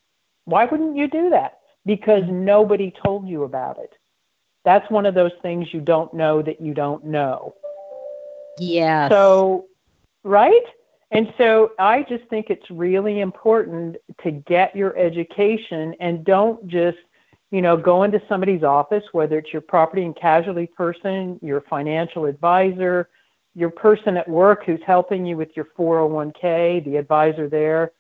[0.46, 1.60] Why wouldn't you do that?
[1.86, 3.94] Because nobody told you about it.
[4.66, 7.56] That's one of those things you don't know that you don't know.
[8.60, 9.08] Yeah.
[9.08, 9.68] So,
[10.24, 10.64] right?
[11.12, 16.98] And so I just think it's really important to get your education and don't just,
[17.52, 22.26] you know, go into somebody's office, whether it's your property and casualty person, your financial
[22.26, 23.08] advisor,
[23.58, 27.92] your person at work who's helping you with your 401k, the advisor there,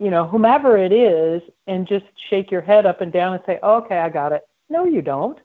[0.00, 3.58] you know, whomever it is, and just shake your head up and down and say,
[3.62, 4.42] okay, I got it.
[4.68, 5.38] No, you don't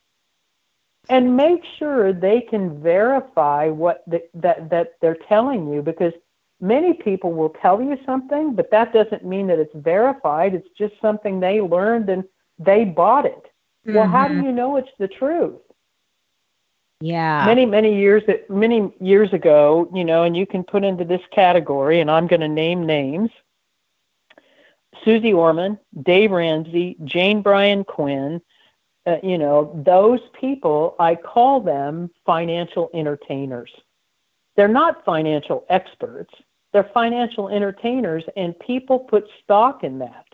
[1.10, 6.13] and make sure they can verify what the, that that they're telling you because
[6.60, 10.93] many people will tell you something but that doesn't mean that it's verified it's just
[11.02, 12.24] something they learned and
[12.60, 13.52] they bought it
[13.86, 14.43] Well, how do Mhm.
[14.43, 15.62] you know it's the truth?
[17.02, 17.46] Yeah.
[17.46, 22.00] many many years many years ago you know and you can put into this category
[22.00, 23.32] and i'm going to name names.
[25.04, 28.40] Suze Orman dave ramsey Jane Bryant Quinn
[29.08, 33.72] uh, you know those people i call them financial entertainers.
[34.56, 36.34] They're not financial experts.
[36.72, 40.26] They're financial entertainers and people put stock in that.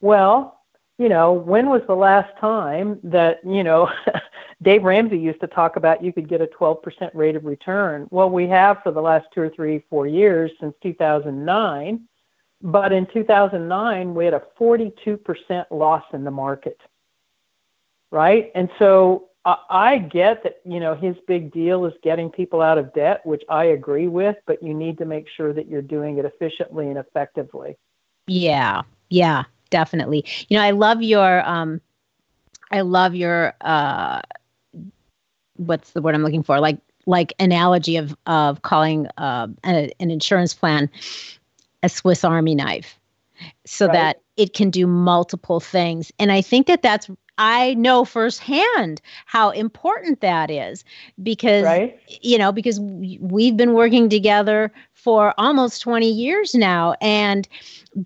[0.00, 0.63] Well
[0.98, 3.90] you know when was the last time that you know
[4.62, 8.08] Dave Ramsey used to talk about you could get a 12% rate of return.
[8.10, 12.00] Well, we have for the last two or three, four years since 2009.
[12.62, 16.80] But in 2009, we had a 42% loss in the market.
[18.10, 18.50] Right?
[18.54, 22.78] And so I, I get that, you know, his big deal is getting people out
[22.78, 26.16] of debt, which I agree with, but you need to make sure that you're doing
[26.16, 27.76] it efficiently and effectively.
[28.26, 30.24] Yeah, yeah, definitely.
[30.48, 31.80] You know, I love your um
[32.70, 34.20] I love your uh
[35.56, 36.60] what's the word I'm looking for?
[36.60, 40.90] Like like analogy of of calling uh, an, an insurance plan
[41.82, 42.98] a Swiss Army knife,
[43.66, 43.94] so Right.
[43.94, 46.12] that it can do multiple things.
[46.18, 50.84] And I think that that's I know firsthand how important that is
[51.22, 52.00] because Right?
[52.22, 57.46] you know because we- we've been working together for almost 20 years now and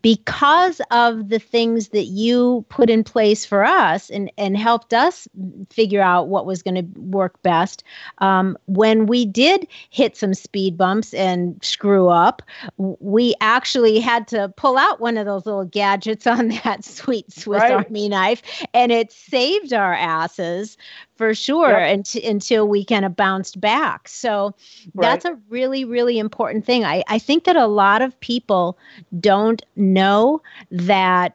[0.02, 5.28] because of the things that you put in place for us and, and helped us
[5.70, 7.84] figure out what was going to work best
[8.18, 12.42] um, when we did hit some speed bumps and screw up
[12.78, 17.62] we actually had to pull out one of those little gadgets on that sweet swiss
[17.62, 17.72] Right.
[17.86, 18.42] army knife
[18.74, 20.76] and it saved our asses
[21.18, 21.98] for sure Yep.
[21.98, 24.08] unt- until we kind of bounced back.
[24.08, 24.54] So
[24.94, 26.84] that's a really really important thing.
[26.84, 28.78] I, I think that a lot of people
[29.20, 31.34] don't know that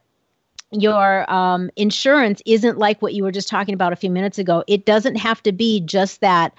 [0.71, 4.63] your um, insurance isn't like what you were just talking about a few minutes ago.
[4.67, 6.53] It doesn't have to be just that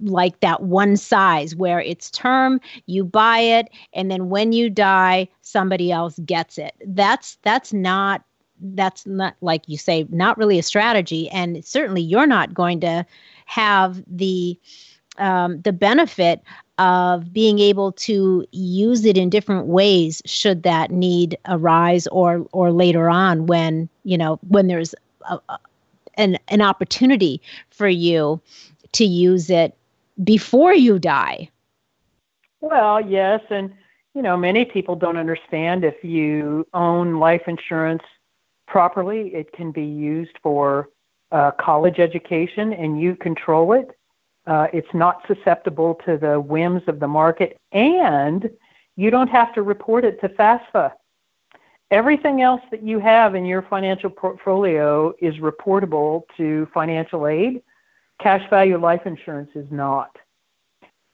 [0.00, 5.28] like that one size where it's term you buy it and then when you die
[5.42, 6.74] somebody else gets it.
[6.86, 8.22] That's that's not
[8.60, 11.28] that's not like you say not really a strategy.
[11.30, 13.06] And certainly you're not going to
[13.46, 14.58] have the
[15.18, 16.42] um, the benefit
[16.78, 22.70] of being able to use it in different ways should that need arise or or
[22.70, 24.94] later on when you know when there's
[25.28, 25.58] a, a-
[26.18, 27.40] an an opportunity
[27.70, 28.40] for you
[28.92, 29.74] to use it
[30.22, 31.50] before you die.
[32.60, 33.72] Well, yes, and
[34.14, 38.02] you know, many people don't understand if you own life insurance
[38.66, 40.88] properly, it can be used for
[41.32, 43.90] uh, college education, and you control it.
[44.46, 48.48] Uh, it's not susceptible to the whims of the market, and
[48.96, 50.92] you don't have to report it to FAFSA.
[51.90, 57.62] Everything else that you have in your financial portfolio is reportable to financial aid.
[58.20, 60.16] Cash value life insurance is not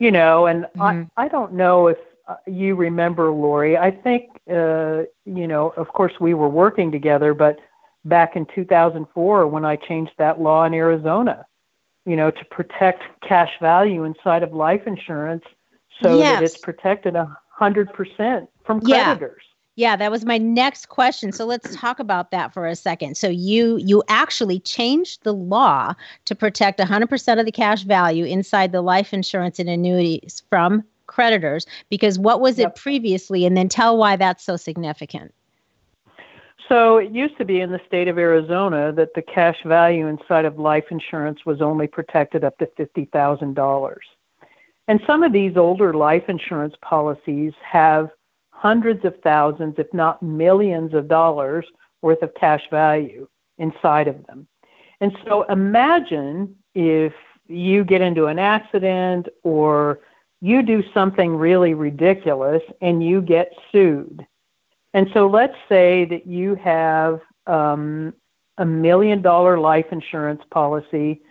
[0.03, 1.09] you know and Mhm.
[1.17, 1.99] i i don't know if
[2.47, 7.59] you remember lori i think uh you know of course we were working together but
[8.05, 11.45] back in 2004 when i changed that law in arizona
[12.07, 15.45] you know to protect cash value inside of life insurance
[16.03, 19.15] so that it's protected a hundred percent from Yeah.
[19.15, 19.43] creditors
[19.75, 21.33] Yeah, that was my next question.
[21.33, 23.17] So let's talk about that for a second.
[23.17, 25.95] So you you actually changed the law
[26.27, 31.67] to protect 100% of the cash value inside the life insurance and annuities from creditors
[31.91, 32.69] because what was Yep.
[32.69, 35.33] it previously and then tell why that's so significant.
[36.69, 40.45] So it used to be in the state of Arizona that the cash value inside
[40.45, 43.97] of life insurance was only protected up to $50,000.
[44.88, 48.11] And some of these older life insurance policies have
[48.51, 51.67] hundreds of thousands, if not millions of dollars
[52.01, 53.27] worth of cash value
[53.59, 54.47] inside of them.
[55.01, 57.12] And so imagine if
[57.49, 60.01] you get into an accident or
[60.43, 64.27] you do something really ridiculous and you get sued.
[64.93, 68.13] And so let's say that you have um,
[68.59, 71.23] a million dollar life insurance policy,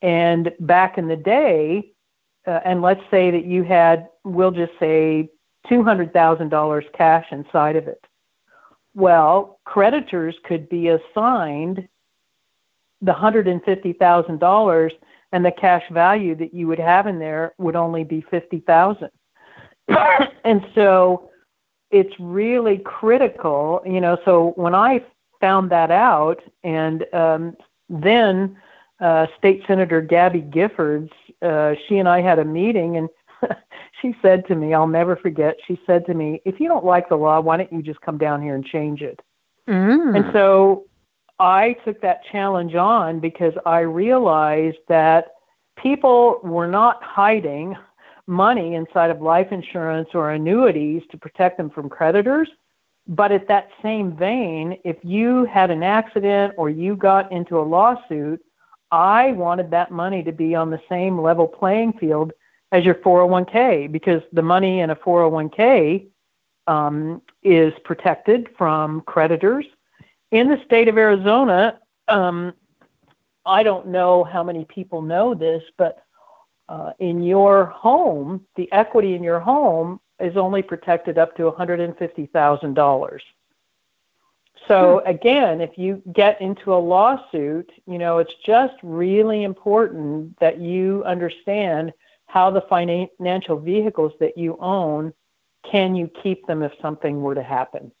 [0.00, 1.92] and back in the day,
[2.46, 5.28] uh, and let's say that you had, we'll just say,
[5.70, 8.02] $200,000 cash inside of it.
[8.94, 11.86] Well, creditors could be assigned
[13.02, 14.90] the $150,000
[15.34, 19.10] and the cash value that you would have in there would only be 50,000.
[20.44, 21.28] and so
[21.90, 25.04] it's really critical, you know, so when I
[25.40, 27.56] found that out and um,
[27.88, 28.56] then
[29.00, 31.10] uh, State Senator Gabby Giffords,
[31.42, 33.08] uh, she and I had a meeting and
[34.00, 37.08] she said to me, I'll never forget, she said to me, if you don't like
[37.08, 39.18] the law, why don't you just come down here and change it?
[39.68, 40.14] Mm.
[40.14, 40.84] And so
[41.38, 45.32] I took that challenge on because I realized that
[45.76, 47.76] people were not hiding
[48.26, 52.48] money inside of life insurance or annuities to protect them from creditors.
[53.06, 57.60] But at that same vein, if you had an accident or you got into a
[57.60, 58.40] lawsuit,
[58.90, 62.32] I wanted that money to be on the same level playing field
[62.72, 66.06] as your 401k because the money in a 401k
[66.66, 69.66] um, is protected from creditors.
[70.34, 71.78] In the state of Arizona,
[72.08, 72.54] um,
[73.46, 76.02] I don't know how many people know this, but
[76.68, 83.20] uh, in your home, the equity in your home is only protected up to $150,000.
[84.66, 85.08] So hmm.
[85.08, 91.04] again, if you get into a lawsuit, you know, it's just really important that you
[91.06, 91.92] understand
[92.26, 95.14] how the financial vehicles that you own
[95.70, 97.92] can you keep them if something were to happen?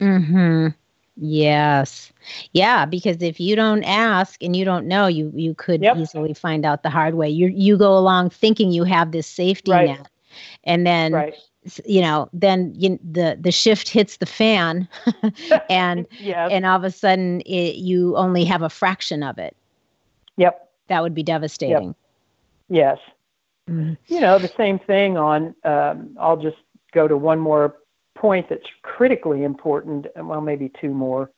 [0.00, 0.76] Mhm.
[1.16, 2.12] Yes.
[2.52, 5.96] Yeah, because if you don't ask and you don't know, you you could yep.
[5.96, 7.28] easily find out the hard way.
[7.28, 9.86] You you go along thinking you have this safety right.
[9.86, 10.08] net.
[10.64, 11.34] And then right.
[11.86, 14.88] you know, then you, the the shift hits the fan
[15.70, 16.50] and yes.
[16.52, 19.56] and all of a sudden it, you only have a fraction of it.
[20.36, 20.68] Yep.
[20.88, 21.88] That would be devastating.
[21.88, 21.96] Yep.
[22.68, 22.98] Yes.
[23.70, 23.94] Mm-hmm.
[24.12, 26.58] You know, the same thing on um, I'll just
[26.92, 27.76] go to one more
[28.16, 31.30] point that's critically important, well, maybe two more.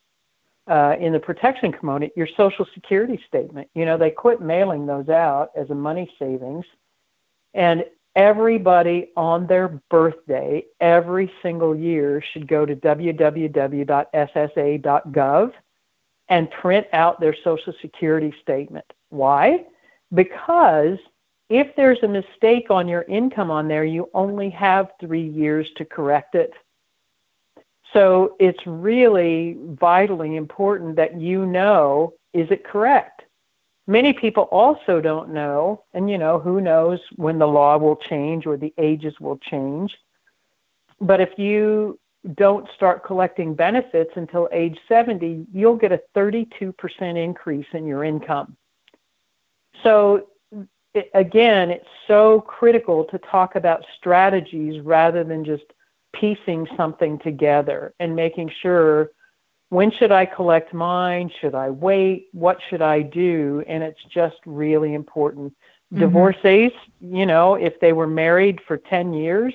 [0.66, 3.68] Uh, in the protection component, your social security statement.
[3.74, 6.66] You know, they quit mailing those out as a money savings.
[7.54, 13.22] And everybody on their birthday every single year should go to www.ssa.gov
[16.28, 18.84] and print out their social security statement.
[19.08, 19.64] Why?
[20.12, 20.98] Because
[21.48, 25.84] if there's a mistake on your income on there, you only have three years to
[25.84, 26.52] correct it.
[27.92, 33.22] So it's really vitally important that you know is it correct?
[33.86, 38.46] Many people also don't know, and you know, who knows when the law will change
[38.46, 39.96] or the ages will change.
[41.00, 41.98] But if you
[42.34, 46.74] don't start collecting benefits until age 70, you'll get a 32%
[47.16, 48.56] increase in your income.
[49.82, 50.26] So
[51.14, 55.64] again, it's so critical to talk about strategies rather than just
[56.14, 59.10] piecing something together and making sure
[59.70, 61.30] when should I collect mine?
[61.40, 62.28] Should I wait?
[62.32, 63.62] What should I do?
[63.66, 65.52] And it's just really important.
[65.92, 66.00] Mm-hmm.
[66.00, 69.54] Divorcees, you know, if they were married for 10 years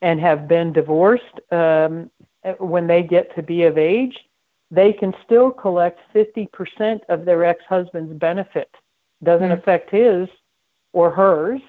[0.00, 2.10] and have been divorced, um,
[2.58, 4.18] when they get to be of age,
[4.70, 8.70] they can still collect 50% of their ex husband's benefit.
[9.22, 9.58] Doesn't mm-hmm.
[9.58, 10.28] affect his,
[10.92, 11.60] or hers,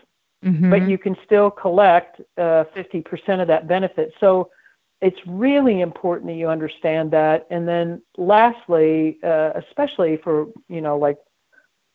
[0.44, 0.70] mm-hmm.
[0.70, 4.14] but you can still collect uh, 50% of that benefit.
[4.20, 4.50] So
[5.02, 7.46] it's really important that you understand that.
[7.50, 11.18] And then lastly, uh, especially for, you know, like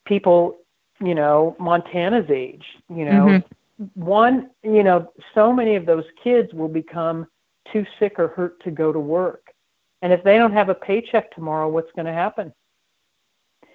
[0.07, 0.59] people,
[1.01, 4.01] you know, Montana's age, you know, mm-hmm.
[4.01, 7.27] one, you know, so many of those kids will become
[7.73, 9.55] too sick or hurt to go to work.
[10.03, 12.53] And if they don't have a paycheck tomorrow, what's going to happen?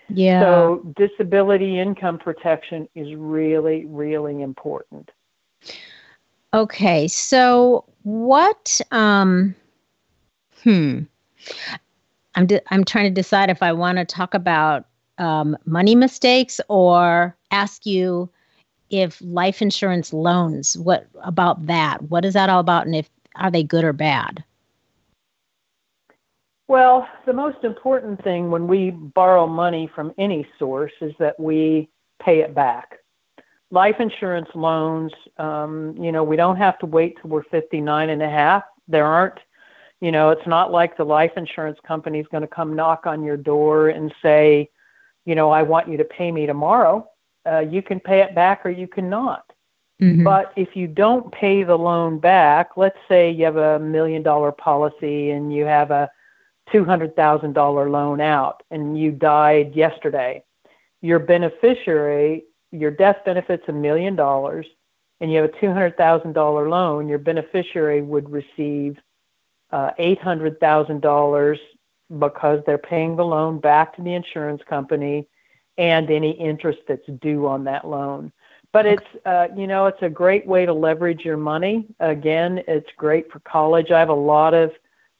[0.09, 0.71] Yeah.
[0.73, 5.11] So disability income protection is really, really important.
[6.53, 7.07] Okay.
[7.07, 9.55] So what um
[10.63, 11.01] hmm
[12.35, 14.85] I'm de- I'm trying to decide if I want to talk about
[15.17, 18.29] um, money mistakes or ask you
[18.89, 23.51] if life insurance loans what about that what is that all about and if are
[23.51, 24.43] they good or bad
[26.67, 31.89] well, the most important thing when we borrow money from any source is that we
[32.21, 32.99] pay it back.
[33.69, 38.21] Life insurance loans, um, you know, we don't have to wait till we're 59 and
[38.21, 38.63] a half.
[38.87, 39.39] There aren't,
[39.99, 43.23] you know, it's not like the life insurance company is going to come knock on
[43.23, 44.69] your door and say,
[45.25, 47.07] you know, I want you to pay me tomorrow.
[47.49, 49.43] Uh, you can pay it back or you cannot.
[50.01, 50.23] Mm-hmm.
[50.23, 54.51] But if you don't pay the loan back, let's say you have a million dollar
[54.51, 56.09] policy and you have a
[56.73, 60.43] $200,000 loan out and you died yesterday,
[61.01, 64.65] your beneficiary, your death benefit's a million dollars,
[65.19, 68.97] and you have a $200,000 loan, your beneficiary would receive
[69.71, 71.57] uh, $800,000
[72.19, 75.27] because they're paying the loan back to the insurance company
[75.77, 78.31] and any interest that's due on that loan.
[78.71, 81.87] But it's, uh, you know, it's a great way to leverage your money.
[81.99, 83.91] Again, it's great for college.
[83.91, 84.71] I have a lot of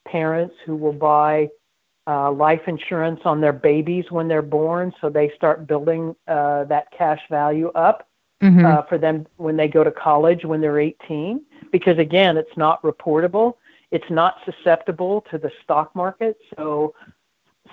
[0.06, 1.48] parents who will buy
[2.06, 6.90] uh, life insurance on their babies when they're born, so they start building uh, that
[6.96, 8.08] cash value up
[8.42, 8.64] mm-hmm.
[8.64, 11.42] uh, for them when they go to college when they're 18.
[11.72, 13.54] Because again, it's not reportable,
[13.90, 16.36] it's not susceptible to the stock market.
[16.56, 16.94] So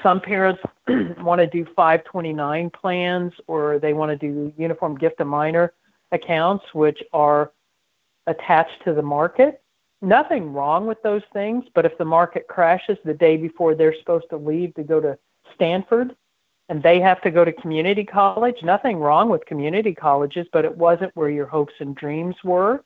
[0.02, 5.28] some parents want to do 529 plans or they want to do uniform gift of
[5.28, 5.74] minor
[6.12, 7.52] accounts, which are
[8.28, 9.62] attached to the market.
[10.02, 14.30] Nothing wrong with those things, but if the market crashes the day before they're supposed
[14.32, 15.18] to leave to go to
[15.54, 16.16] Stanford
[16.70, 20.76] and they have to go to community college, nothing wrong with community colleges, but it
[20.76, 22.84] wasn't where your hopes and dreams were.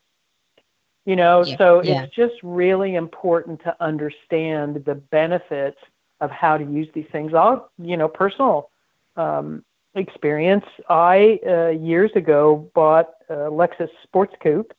[1.06, 2.02] You know, yeah, so yeah.
[2.02, 5.78] it's just really important to understand the benefits
[6.20, 7.32] of how to use these things.
[7.32, 8.70] I'll, you know, personal
[9.16, 9.64] um,
[9.94, 10.64] experience.
[10.90, 14.72] I uh, years ago bought a Lexus Sports Coupe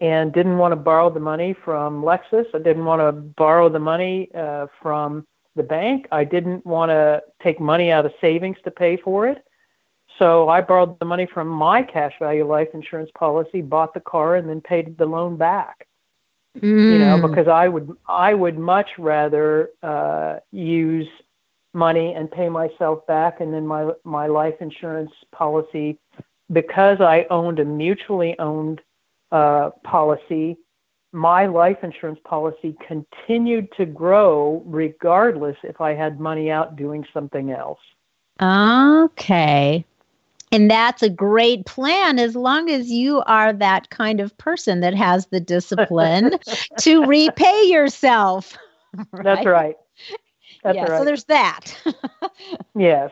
[0.00, 2.46] and didn't want to borrow the money from Lexus.
[2.54, 5.26] I didn't want to borrow the money uh, from
[5.56, 6.06] the bank.
[6.12, 9.44] I didn't want to take money out of savings to pay for it.
[10.18, 14.36] So I borrowed the money from my cash value life insurance policy, bought the car,
[14.36, 15.86] and then paid the loan back.
[16.56, 16.92] Mm.
[16.92, 17.28] You know, mm.
[17.28, 21.08] because I would I would much rather uh, use
[21.72, 25.98] money and pay myself back, and then my my life insurance policy
[26.52, 28.80] because I owned a mutually owned
[29.32, 30.56] uh, policy,
[31.12, 37.50] my life insurance policy continued to grow regardless if I had money out doing something
[37.50, 37.80] else.
[38.40, 39.84] Okay.
[40.50, 44.94] And that's a great plan as long as you are that kind of person that
[44.94, 46.38] has the discipline
[46.78, 48.56] to repay yourself.
[49.12, 49.24] Right?
[49.24, 49.76] That's right.
[50.62, 50.98] That's yeah, right.
[50.98, 51.76] So there's that.
[52.74, 53.10] yes.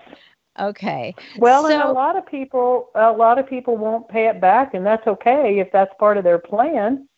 [0.58, 1.14] Okay.
[1.38, 4.74] Well, so, and a lot of people, a lot of people won't pay it back,
[4.74, 7.08] and that's okay if that's part of their plan.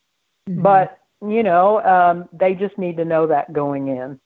[0.49, 0.63] Mm-hmm.
[0.63, 4.21] But you know, um, they just need to know that going in.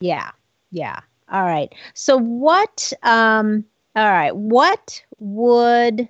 [0.00, 0.30] Yeah.
[0.70, 1.00] Yeah.
[1.30, 1.72] All right.
[1.94, 2.92] So what?
[3.02, 3.64] Um,
[3.96, 4.34] all right.
[4.34, 6.08] What would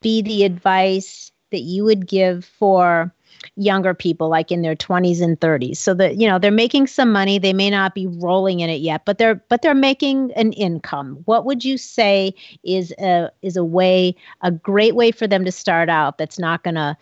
[0.00, 3.14] be the advice that you would give for
[3.56, 7.12] younger people like in their 20s and 30s so that you know they're making some
[7.12, 7.38] money.
[7.38, 11.22] They may not be rolling in it yet but they're but they're making an income.
[11.24, 15.52] What would you say is a is a way a great way for them to
[15.52, 16.96] start out that's not going to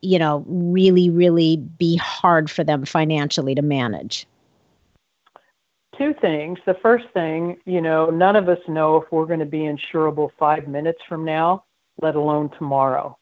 [0.00, 4.26] you know really really be hard for them financially to manage?
[5.98, 6.58] Two things.
[6.64, 10.30] The first thing you know none of us know if we're going to be insurable
[10.38, 11.64] 5 minutes from now
[12.00, 13.16] let alone tomorrow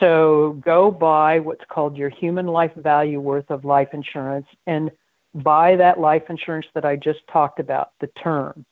[0.00, 4.90] so go buy what's called your human life value worth of life insurance and
[5.34, 8.64] buy that life insurance that I just talked about, the term.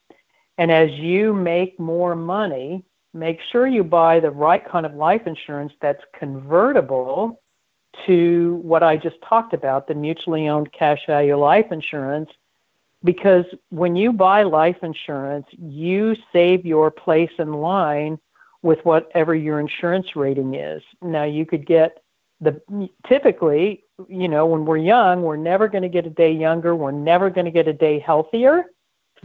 [0.58, 5.26] And as you make more money, make sure you buy the right kind of life
[5.26, 7.40] insurance that's convertible
[8.06, 12.30] to what I just talked about, the mutually owned cash value life insurance.
[13.04, 18.18] Because when you buy life insurance, you save your place in line
[18.66, 20.82] with whatever your insurance rating is.
[21.00, 22.02] Now you could get
[22.40, 22.60] the
[23.06, 26.90] typically, you know, when we're young, we're never going to get a day younger, we're
[26.90, 28.64] never going to get a day healthier.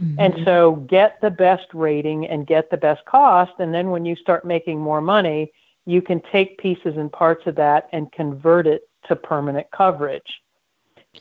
[0.00, 0.20] Mm-hmm.
[0.20, 4.16] And so get the best rating and get the best cost and then when you
[4.16, 5.52] start making more money,
[5.84, 10.40] you can take pieces and parts of that and convert it to permanent coverage.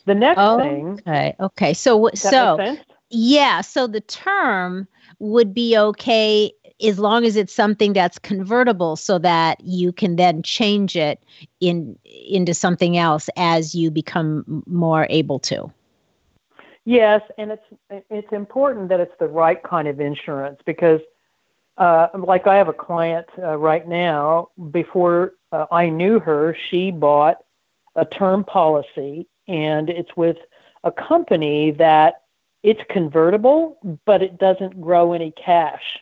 [0.05, 1.35] The next oh, thing Okay.
[1.39, 1.73] Okay.
[1.73, 2.77] So so
[3.09, 4.87] yeah, so the term
[5.19, 6.53] would be okay
[6.83, 11.23] as long as it's something that's convertible so that you can then change it
[11.59, 15.71] in into something else as you become more able to.
[16.85, 21.01] Yes and it's it's important that it's the right kind of insurance because
[21.77, 26.91] uh, like i have a client uh, right now before uh, i knew her she
[26.91, 27.37] bought
[27.95, 30.37] a term policy and it's with
[30.83, 32.23] a company that
[32.63, 35.99] it's convertible but it doesn't grow any cash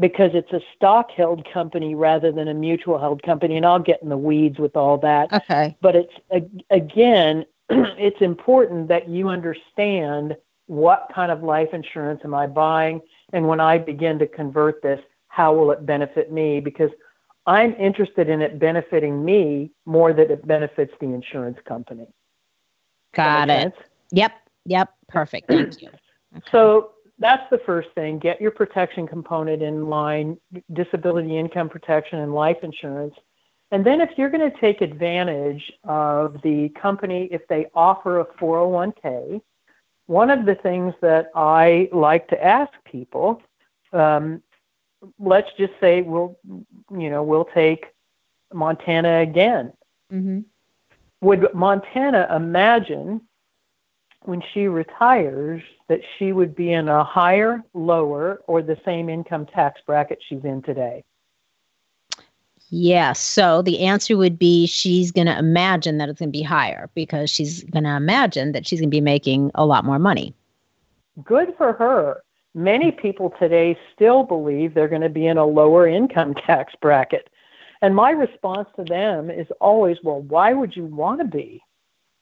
[0.00, 3.56] because it's a stock held company rather than a mutual held company.
[3.56, 5.32] And I'll get in the weeds with all that.
[5.32, 5.76] Okay.
[5.80, 6.12] But it's,
[6.70, 10.36] again, it's important that you understand
[10.66, 13.00] what kind of life insurance am I buying?
[13.32, 16.60] And when I begin to convert this, how will it benefit me?
[16.60, 16.90] Because
[17.46, 22.06] I'm interested in it benefiting me more than it benefits the insurance company.
[23.14, 23.62] Got it.
[23.62, 23.74] Sense?
[24.12, 24.32] Yep.
[24.66, 24.94] Yep.
[25.08, 25.48] Perfect.
[25.48, 25.88] Thank you.
[26.36, 26.46] Okay.
[26.52, 28.18] So that's the first thing.
[28.18, 30.38] Get your protection component in line,
[30.72, 33.14] disability income protection and life insurance.
[33.70, 38.24] And then if you're going to take advantage of the company, if they offer a
[38.24, 39.40] 401k,
[40.06, 43.42] one of the things that I like to ask people,
[43.92, 44.42] um,
[45.18, 46.38] let's just say we'll,
[46.90, 47.86] you know, we'll take
[48.52, 49.72] Montana again.
[50.12, 50.40] Mm-hmm.
[51.20, 53.20] Would Montana imagine
[54.28, 59.46] when she retires that she would be in a higher, lower, or the same income
[59.46, 61.02] tax bracket she's in today?
[62.68, 63.18] Yes.
[63.18, 66.90] So the answer would be she's going to imagine that it's going to be higher
[66.94, 70.34] because she's going to imagine that she's going to be making a lot more money.
[71.24, 72.22] good for her.
[72.54, 77.30] Many people today still believe they're going to be in a lower income tax bracket.
[77.80, 81.62] And my response to them is always, well, why would you want to be?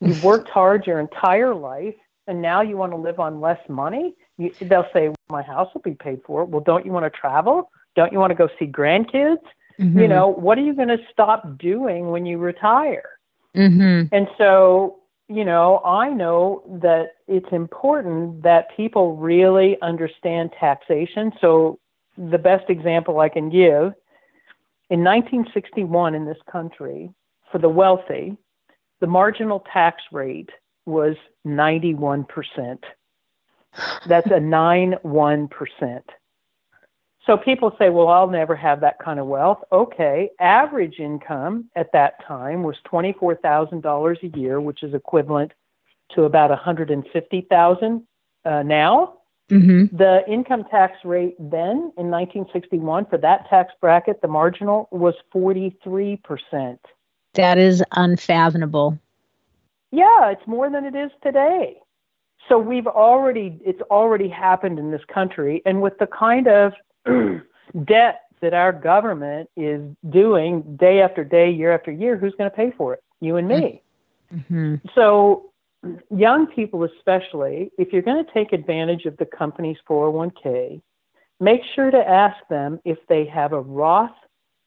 [0.01, 1.95] You've worked hard your entire life
[2.27, 4.15] and now you want to live on less money?
[4.39, 6.45] You, they'll say, well, my house will be paid for.
[6.45, 7.71] Well, don't you want to travel?
[7.95, 9.43] Don't you want to go see grandkids?
[9.81, 9.99] Mm-hmm.
[9.99, 13.11] You know, what are you going to stop doing when you retire?
[13.57, 14.15] Mm-hmm.
[14.15, 21.33] And so, you know, I know that it's important that people really understand taxation.
[21.41, 21.79] So,
[22.19, 23.93] the best example I can give
[24.89, 27.11] in 1961 in this country,
[27.53, 28.37] for the wealthy,
[29.01, 30.51] the marginal tax rate
[30.87, 31.17] was
[31.47, 32.27] 91%.
[34.07, 36.03] That's a 9 1%.
[37.27, 39.59] So people say, well, I'll never have that kind of wealth.
[39.73, 45.53] Okay, average income at that time was $24,000 a year, which is equivalent
[46.15, 48.07] to about 150,000
[48.45, 49.15] uh, now.
[49.51, 49.97] Mm-hmm.
[49.97, 56.79] The income tax rate then in 1961 for that tax bracket, the marginal was 43%.
[57.37, 58.99] That is unfathomable.
[59.91, 61.79] Yeah, it's more than it is today.
[62.49, 65.63] So we've already, it's already happened in this country.
[65.65, 66.73] And with the kind of
[67.85, 69.81] debt that our government is
[70.11, 73.03] doing day after day, year after year, who's going to pay for it?
[73.21, 73.83] You and me.
[74.35, 74.77] Mm-hmm.
[74.95, 75.51] So,
[76.11, 80.81] young people, especially, if you're going to take advantage of the company's 401k,
[81.41, 84.11] make sure to ask them if they have a Roth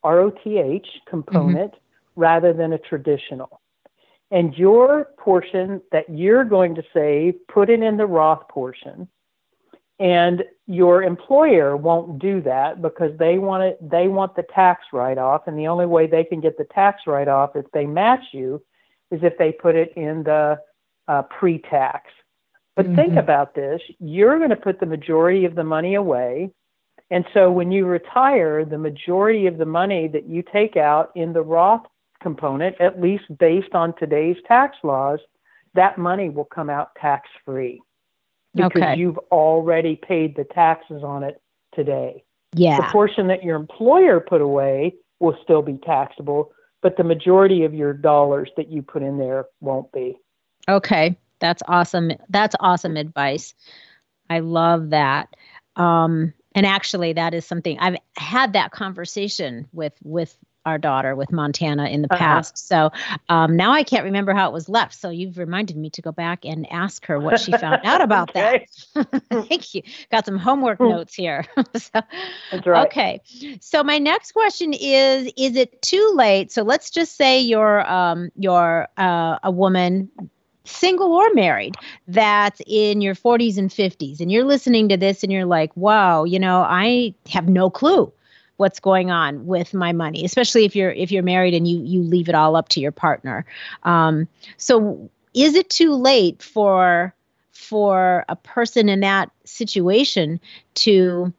[0.04, 1.74] ROTH component.
[2.16, 3.60] Rather than a traditional.
[4.30, 9.08] And your portion that you're going to save, put it in the Roth portion.
[9.98, 15.18] And your employer won't do that because they want it they want the tax write
[15.18, 18.24] off and the only way they can get the tax write off if they match
[18.32, 18.62] you
[19.10, 20.58] is if they put it in the
[21.08, 22.10] uh, pre-tax.
[22.76, 22.94] But mm-hmm.
[22.94, 23.82] think about this.
[23.98, 26.50] You're going to put the majority of the money away.
[27.10, 31.32] And so when you retire the majority of the money that you take out in
[31.32, 31.84] the roth
[32.22, 35.18] component at least based on today's tax laws
[35.74, 37.80] that money will come out tax free
[38.54, 38.96] because okay.
[38.96, 41.40] you've already paid the taxes on it
[41.74, 42.24] today.
[42.54, 42.78] Yeah.
[42.78, 46.52] The portion that your employer put away will still be taxable,
[46.82, 50.16] but the majority of your dollars that you put in there won't be.
[50.68, 51.16] Okay.
[51.38, 52.10] That's awesome.
[52.28, 53.54] That's awesome advice.
[54.28, 55.34] I love that.
[55.76, 60.36] Um, and actually that is something I've had that conversation with with
[60.66, 62.18] our daughter with Montana in the uh-huh.
[62.18, 62.58] past.
[62.58, 62.90] So
[63.28, 64.94] um, now I can't remember how it was left.
[64.94, 68.32] So you've reminded me to go back and ask her what she found out about
[68.34, 68.64] that.
[69.30, 69.82] Thank you.
[70.10, 70.88] Got some homework hmm.
[70.88, 71.44] notes here.
[71.76, 72.00] so,
[72.50, 72.86] That's right.
[72.86, 73.20] Okay.
[73.60, 76.52] So my next question is: Is it too late?
[76.52, 80.10] So let's just say you're um, you're uh, a woman
[80.64, 81.74] single or married
[82.06, 86.22] that's in your 40s and 50s and you're listening to this and you're like wow
[86.22, 88.12] you know i have no clue
[88.60, 92.02] what's going on with my money especially if you're if you're married and you you
[92.02, 93.44] leave it all up to your partner.
[93.84, 97.14] Um, so is it too late for
[97.52, 100.40] for a person in that situation
[100.74, 101.32] to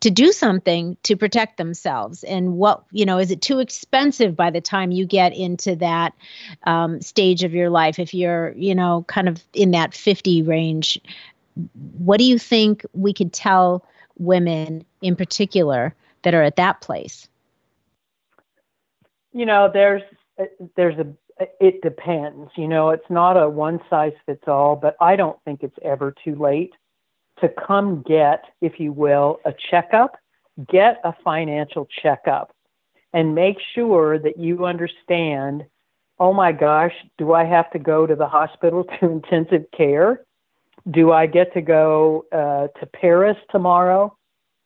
[0.00, 2.22] to do something to protect themselves?
[2.24, 6.14] And what you know is it too expensive by the time you get into that
[6.64, 7.98] um, stage of your life?
[7.98, 11.00] If you're you know kind of in that 50 range
[11.98, 13.86] what do you think we could tell
[14.18, 15.94] women in particular
[16.24, 17.28] that are at that place?
[19.32, 20.02] You know, there's
[20.76, 21.06] there's a
[21.60, 22.50] it depends.
[22.56, 26.14] You know, it's not a one size fits all, but I don't think it's ever
[26.24, 26.72] too late
[27.40, 30.16] to come get, if you will, a checkup,
[30.68, 32.54] get a financial checkup
[33.12, 35.64] and make sure that you understand,
[36.18, 40.24] oh my gosh, do I have to go to the hospital to intensive care?
[40.90, 44.16] Do I get to go uh, to Paris tomorrow?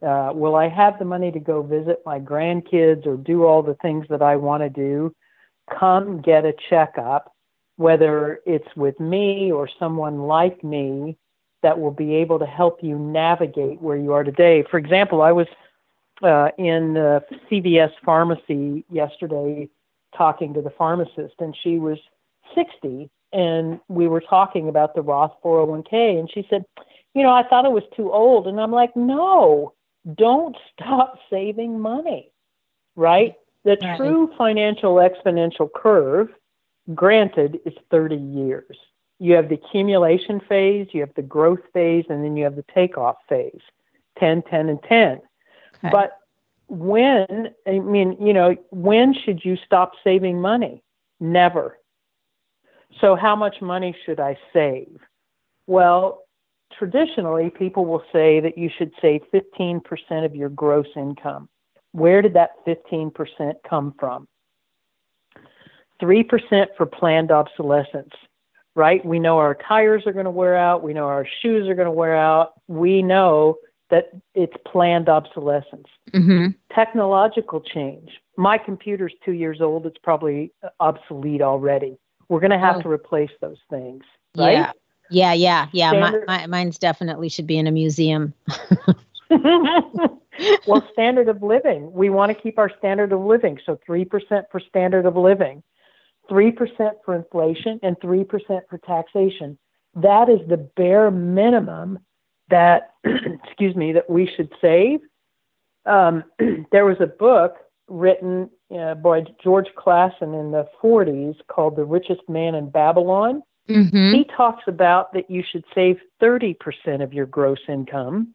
[0.01, 3.77] Uh, will I have the money to go visit my grandkids or do all the
[3.83, 5.15] things that I want to do?
[5.77, 7.35] Come get a checkup,
[7.77, 11.17] whether it's with me or someone like me
[11.63, 14.65] that will be able to help you navigate where you are today.
[14.71, 15.49] For example, I was
[16.23, 19.69] uh, in the CVS pharmacy yesterday
[20.17, 21.99] talking to the pharmacist, and she was
[22.55, 26.65] 60, and we were talking about the Roth 401k, and she said,
[27.15, 28.47] You know, I thought it was too old.
[28.47, 29.75] And I'm like, No,
[30.15, 32.31] don't stop saving money,
[32.97, 33.35] right?
[33.65, 33.97] The right.
[33.97, 36.29] true financial exponential curve,
[36.95, 38.77] granted, is 30 years.
[39.19, 42.65] You have the accumulation phase, you have the growth phase, and then you have the
[42.73, 43.61] takeoff phase
[44.19, 45.13] 10, 10, and 10.
[45.13, 45.21] Okay.
[45.91, 46.19] But
[46.69, 50.83] when, I mean, you know, when should you stop saving money?
[51.21, 51.79] Never.
[53.01, 55.01] So, how much money should I save?
[55.67, 56.23] Well,
[56.79, 59.83] traditionally, people will say that you should save 15%
[60.25, 61.49] of your gross income.
[61.93, 64.29] Where did that 15% come from?
[66.01, 68.15] 3% for planned obsolescence,
[68.77, 69.05] right?
[69.05, 70.83] We know our tires are going to wear out.
[70.83, 72.53] We know our shoes are going to wear out.
[72.69, 73.57] We know
[73.91, 75.87] that it's planned obsolescence.
[76.13, 76.49] Mm-hmm.
[76.73, 78.11] Technological change.
[78.37, 79.87] My computer's two years old.
[79.87, 81.99] It's probably obsolete already.
[82.29, 82.83] We're going to have Oh.
[82.83, 84.05] to replace those things,
[84.37, 84.53] right?
[84.53, 84.73] Yeah.
[85.11, 85.93] Yeah, yeah, yeah.
[85.93, 88.35] My, Standard- my, mine's definitely should be in a museum.
[89.31, 91.93] well, standard of living.
[91.93, 93.59] We want to keep our standard of living.
[93.65, 95.63] So 3% for standard of living,
[96.31, 99.59] 3% for inflation, and 3% for taxation.
[99.95, 101.99] That is the bare minimum
[102.51, 102.95] that,
[103.45, 105.01] excuse me, that we should save.
[105.87, 106.25] Um,
[106.73, 107.57] there was a book
[107.89, 114.15] written uh, by George Clason in the 40s called The Richest Man in Babylon Mm-hmm.
[114.15, 116.57] he talks about that you should save 30%
[117.03, 118.35] of your gross income.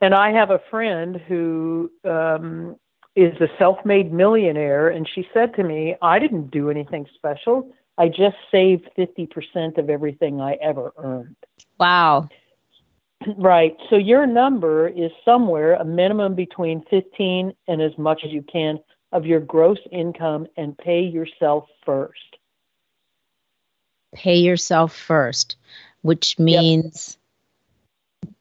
[0.00, 2.76] And I have a friend who um,
[3.14, 7.72] is a self made millionaire, and she said to me, I didn't do anything special.
[7.98, 11.36] I just saved 50% of everything I ever earned.
[11.78, 12.28] Wow.
[13.38, 13.74] Right.
[13.88, 18.78] So your number is somewhere a minimum between 15 and as much as you can
[19.12, 22.35] of your gross income and pay yourself first.
[24.14, 25.56] Pay yourself first,
[26.02, 27.18] which means,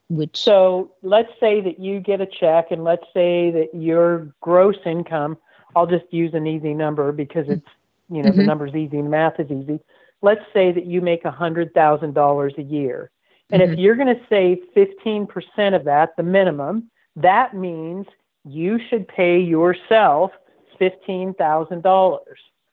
[0.10, 4.78] which, So let's say that you get a check, and let's say that your gross
[4.86, 5.38] income,
[5.76, 7.68] I'll just use an easy number because it's,
[8.10, 8.46] you know, the Mhm.
[8.46, 9.80] number's easy and math is easy.
[10.22, 13.12] Let's say that you make $100,000 a year.
[13.52, 13.80] And if Mhm.
[13.80, 18.08] you're going to save 15% of that, the minimum, that means
[18.46, 20.32] you should pay yourself
[20.80, 22.20] $15,000,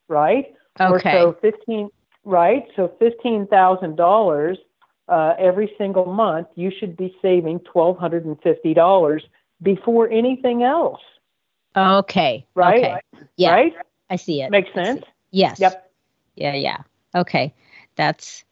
[0.09, 0.55] right?
[0.81, 1.13] Or okay.
[1.13, 1.91] so 15,
[2.25, 2.65] right?
[2.77, 4.57] So $15,000
[5.09, 9.21] uh, every single month, you should be saving $1,250
[9.63, 11.01] before anything else,
[11.77, 12.47] okay.
[12.55, 12.85] right?
[12.85, 13.01] Okay.
[13.37, 13.53] Yeah.
[13.53, 13.75] Right?
[14.11, 14.51] I see it.
[14.51, 15.01] Makes sense?
[15.01, 15.09] it.
[15.31, 15.61] Yes.
[15.61, 15.91] Yep.
[16.37, 16.79] Yeah, yeah.
[17.15, 17.55] Okay.
[17.97, 18.45] That's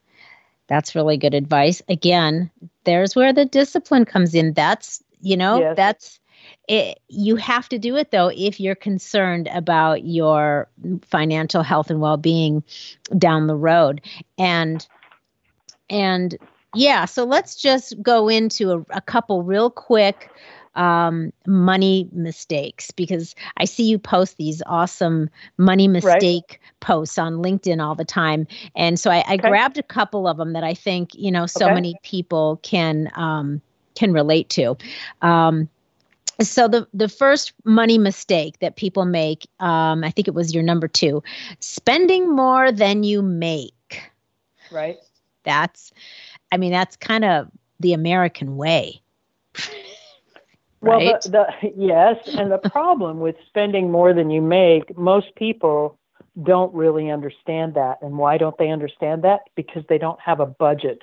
[0.67, 1.83] that's really good advice.
[1.89, 2.51] Again,
[2.85, 4.53] there's where the discipline comes in.
[4.53, 5.77] That's, you know, Yes.
[5.77, 6.20] that's
[6.69, 10.69] it, you have to do it though if you're concerned about your
[11.03, 12.63] financial health and well-being
[13.19, 14.01] down the road.
[14.39, 14.87] And
[15.89, 16.39] and
[16.73, 20.31] yeah, so let's just go into a, a couple real quick
[20.77, 25.29] um, money mistakes because I see you post these awesome
[25.59, 28.47] money mistake posts on LinkedIn all the time.
[28.77, 29.49] And so I, I Okay.
[29.49, 31.75] grabbed a couple of them that I think, you know, so Okay.
[31.75, 33.61] many people can um,
[33.97, 34.77] can relate to.
[35.23, 35.69] Um,
[36.43, 40.63] so the the first money mistake that people make, um, I think it was your
[40.63, 41.23] number two,
[41.61, 44.03] spending more than you make.
[44.71, 44.99] Right?
[45.43, 45.93] That's,
[46.53, 47.49] I mean, that's kind of
[47.81, 49.01] the American way.
[50.83, 51.21] Well, right?
[51.23, 55.99] the, the, yes, and the problem with spending more than you make, most people
[56.43, 57.99] don't really understand that.
[58.01, 59.41] And why don't they understand that?
[59.57, 61.03] Because they don't have a budget.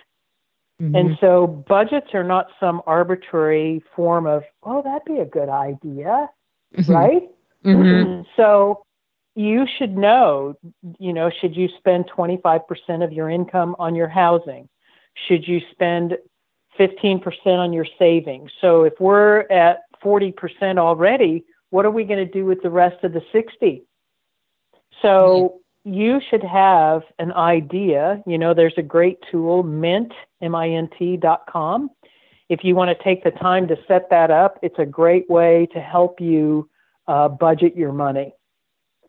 [0.82, 0.95] Mm-hmm.
[0.95, 6.30] And so budgets are not some arbitrary form of, oh, that'd be a good idea,
[6.75, 6.93] Mhm.
[6.93, 7.30] right?
[7.63, 8.25] Mhm.
[8.36, 8.84] So
[9.36, 10.55] you should know,
[10.99, 14.67] you know, should you spend 25% of your income on your housing?
[15.28, 16.17] Should you spend
[16.78, 18.51] 15% on your savings?
[18.61, 23.03] So if we're at 40% already, what are we going to do with the rest
[23.03, 23.84] of the 60?
[25.01, 28.21] So you should have an idea.
[28.27, 30.11] You know, there's a great tool, Mint,
[30.41, 31.89] M-I-N-T dot com.
[32.49, 35.67] If you want to take the time to set that up, it's a great way
[35.73, 36.69] to help you
[37.07, 38.33] uh, budget your money.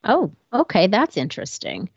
[0.05, 1.91] Oh, okay, that's interesting.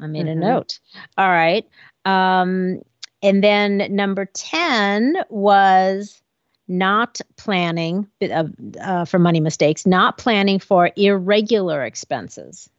[0.00, 0.38] I made a Mhm.
[0.38, 0.78] note.
[1.18, 1.66] All right.
[2.06, 2.80] Um,
[3.22, 6.22] and then number 10 was
[6.66, 8.44] not planning uh,
[8.80, 12.70] uh, for money mistakes, not planning for irregular expenses.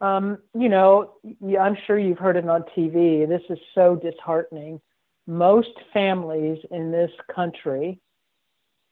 [0.00, 3.28] Um, you know, yeah, I'm sure you've heard it on TV.
[3.28, 4.80] This is so disheartening.
[5.26, 8.00] Most families in this country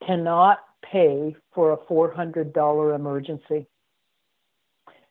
[0.05, 3.67] cannot pay for a $400 emergency.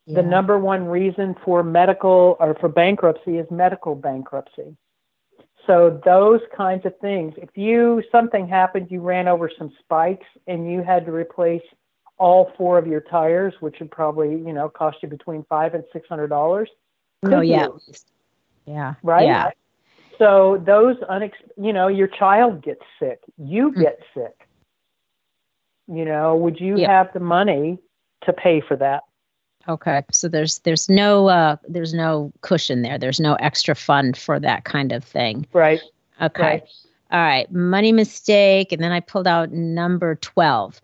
[0.07, 4.75] The number one reason for medical or for bankruptcy is medical bankruptcy.
[5.67, 7.35] So those kinds of things.
[7.37, 11.63] If you something happened, you ran over some spikes and you had to replace
[12.19, 15.85] all four of your tires, which would probably you know cost you between five and
[15.93, 16.69] six hundred dollars.
[17.23, 17.65] No, yeah.
[17.67, 17.81] you?
[18.67, 18.95] Yeah.
[19.03, 19.27] right?
[19.27, 19.51] Yeah.
[20.19, 23.81] So those unex, you know, your child gets sick, you Mm.
[23.81, 24.49] get sick.
[25.87, 26.91] You know, would you Yeah.
[26.91, 27.79] have the money
[28.23, 29.05] to pay for that?
[29.69, 30.03] Okay.
[30.13, 32.99] So there's there's no uh there's no cushion there.
[32.99, 35.47] There's no extra fund for that kind of thing.
[35.53, 35.81] Right.
[36.21, 36.43] Okay.
[36.43, 36.63] Right.
[37.11, 37.51] All right.
[37.53, 38.73] Money mistake.
[38.73, 40.81] And then I pulled out number 12.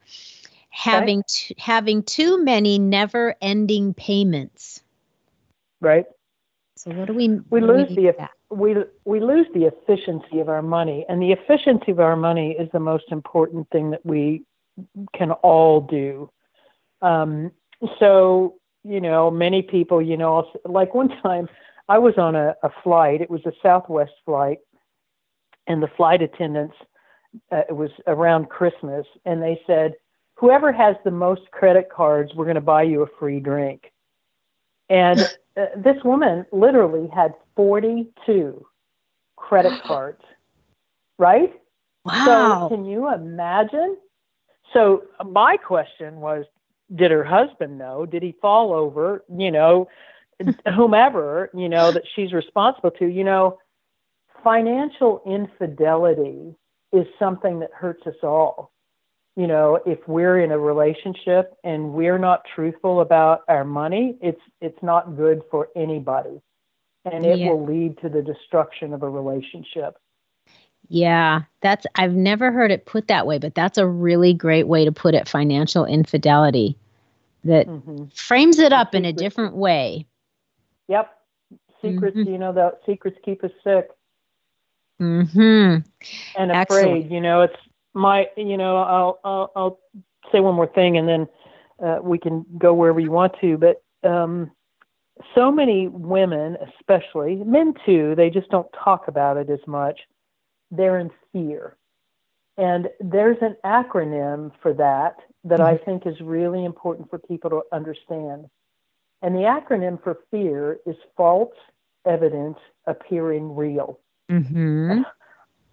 [0.74, 4.82] Having, t- having too many never ending payments.
[5.80, 6.06] Right.
[6.76, 8.30] So, what do we We lose mean the that?
[8.50, 12.68] we we lose the efficiency of our money, and the efficiency of our money is
[12.72, 14.42] the most important thing that we
[15.14, 16.30] can all do.
[17.02, 17.52] Um,
[17.98, 21.48] so you know, many people, you know, like one time
[21.88, 23.20] I was on a, a flight.
[23.20, 24.58] It was a Southwest flight,
[25.66, 26.76] and the flight attendants.
[27.50, 29.94] Uh, it was around Christmas, and they said,
[30.36, 33.92] "Whoever has the most credit cards, we're going to buy you a free drink."
[34.88, 35.20] And
[35.56, 38.66] uh, this woman literally had 42
[39.36, 40.22] credit cards,
[41.18, 41.52] right?
[42.04, 42.68] Wow.
[42.68, 43.96] So can you imagine?
[44.72, 46.44] So my question was,
[46.94, 48.04] did her husband know?
[48.04, 49.24] Did he fall over?
[49.34, 49.88] You know,
[50.74, 53.06] whomever you know that she's responsible to.
[53.06, 53.58] You know,
[54.42, 56.54] financial infidelity
[56.92, 58.70] is something that hurts us all.
[59.36, 64.40] You know, if we're in a relationship and we're not truthful about our money, it's
[64.60, 66.40] it's not good for anybody,
[67.04, 67.48] and it Yeah.
[67.48, 69.96] will lead to the destruction of a relationship.
[70.88, 74.84] Yeah, that's I've never heard it put that way, but that's a really great way
[74.84, 76.76] to put it financial infidelity
[77.44, 80.06] that hmm frames it up in a different way.
[80.88, 81.10] Yep.
[81.82, 82.26] Secrets, Mhm.
[82.26, 83.90] you know, the secrets keep us sick
[85.00, 85.84] Mm Mhm.
[86.36, 86.86] and Excellent.
[86.86, 87.10] afraid.
[87.10, 87.56] You know, it's
[87.94, 89.78] my, you know, I'll, I'll, I'll
[90.32, 91.28] say one more thing and then
[91.84, 93.56] uh, we can go wherever you want to.
[93.56, 94.50] But um,
[95.34, 100.00] so many women, especially men too, they just don't talk about it as much.
[100.70, 101.76] They're in fear.
[102.56, 107.62] And there's an acronym for that that I think is really important for people to
[107.72, 108.46] understand.
[109.22, 111.54] And the acronym for fear is false
[112.06, 113.98] evidence appearing real.
[114.30, 115.04] Mhm.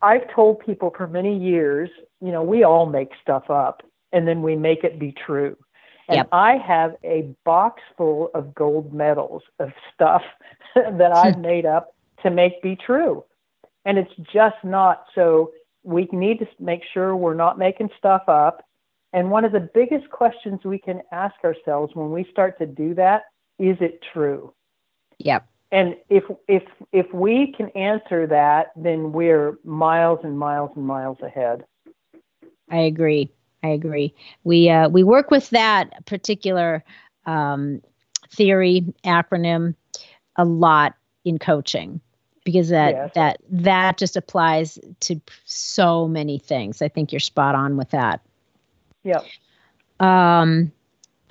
[0.01, 1.89] I've told people for many years,
[2.21, 5.57] you know, we all make stuff up and then we make it be true.
[6.07, 6.29] And Yep.
[6.31, 10.23] I have a box full of gold medals of stuff
[10.75, 13.23] that I've made up to make be true.
[13.85, 15.05] And it's just not.
[15.15, 15.51] So
[15.83, 18.65] we need to make sure we're not making stuff up.
[19.13, 22.93] And one of the biggest questions we can ask ourselves when we start to do
[22.95, 23.23] that
[23.59, 24.53] is it true?
[25.19, 25.47] Yep.
[25.71, 31.17] And if if if we can answer that, then we're miles and miles and miles
[31.21, 31.63] ahead.
[32.69, 33.31] I agree.
[33.63, 34.13] I agree.
[34.43, 36.83] We uh, we work with that particular
[37.25, 37.81] um,
[38.29, 39.75] theory acronym
[40.35, 42.01] a lot in coaching
[42.43, 43.11] because that Yes.
[43.13, 46.81] that that just applies to so many things.
[46.81, 48.21] I think you're spot on with that.
[49.03, 49.25] Yep.
[49.99, 50.71] Um,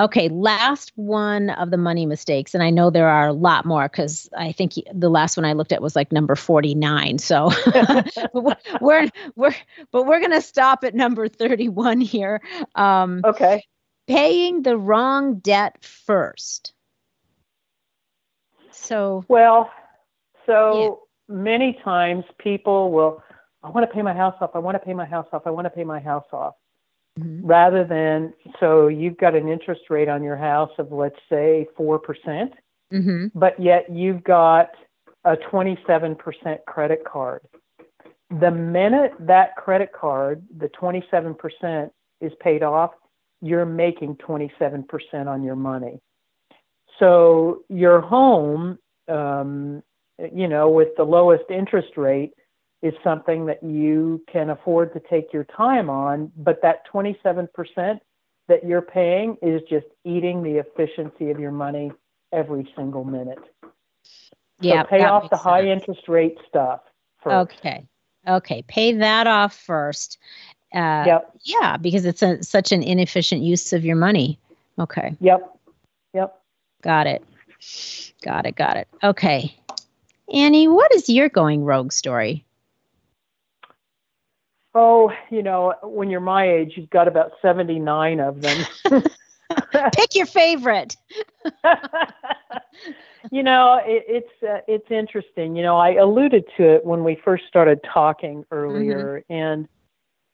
[0.01, 3.89] okay, last one of the money mistakes, and I know there are a lot more
[3.89, 7.19] because I think the last one I looked at was like number forty nine.
[7.19, 7.51] So
[8.33, 9.55] but we're we're
[9.93, 12.41] but we're gonna stop at number thirty one here.
[12.75, 13.63] Um, Okay.
[14.09, 16.73] paying the wrong debt first.
[18.73, 19.71] So Well,
[20.47, 23.23] so many times people will,
[23.63, 24.51] I want to pay my house off.
[24.55, 25.43] I want to pay my house off.
[25.47, 26.55] I want to pay my house off.
[27.19, 27.41] Mhm.
[27.43, 32.53] Rather than, so you've got an interest rate on your house of, let's say, 4%,
[32.93, 33.31] mhm.
[33.35, 34.71] but yet you've got
[35.25, 37.43] a 27% credit card.
[38.31, 41.91] The minute that credit card, the 27%
[42.21, 42.93] is paid off,
[43.43, 46.01] you're making 27% on your money.
[46.99, 49.83] So your home, um,
[50.33, 52.33] you know, with the lowest interest rate
[52.83, 58.01] is something that you can afford to take your time on, but that 27%
[58.49, 61.93] that you're paying is just eating the efficiency of your money
[62.33, 63.39] every single minute.
[64.61, 66.81] yeah, so pay off the makes high interest rate stuff
[67.23, 67.53] first.
[67.53, 67.87] Okay.
[68.27, 68.63] Okay.
[68.67, 70.19] Pay that off first.
[70.75, 71.35] Uh, Yep.
[71.43, 74.39] Yeah, because it's a, such an inefficient use of your money.
[74.79, 75.17] Okay.
[75.21, 75.59] Yep.
[76.15, 76.41] Yep.
[76.83, 77.25] Got it.
[78.23, 78.57] Got it.
[78.57, 78.89] Got it.
[79.03, 79.55] Okay.
[80.33, 82.45] Annie, what is your going rogue story?
[84.75, 88.65] Oh, you know, when you're my age, you've got about 79 of them.
[89.93, 90.97] Pick your favorite.
[93.33, 95.57] you know, it, it's uh, it's interesting.
[95.57, 99.69] You know, I alluded to it when we first started talking earlier, and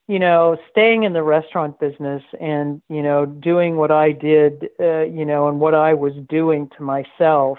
[0.07, 5.03] you know, staying in the restaurant business and you know, doing what I did, uh,
[5.03, 7.59] you know, and what I was doing to myself,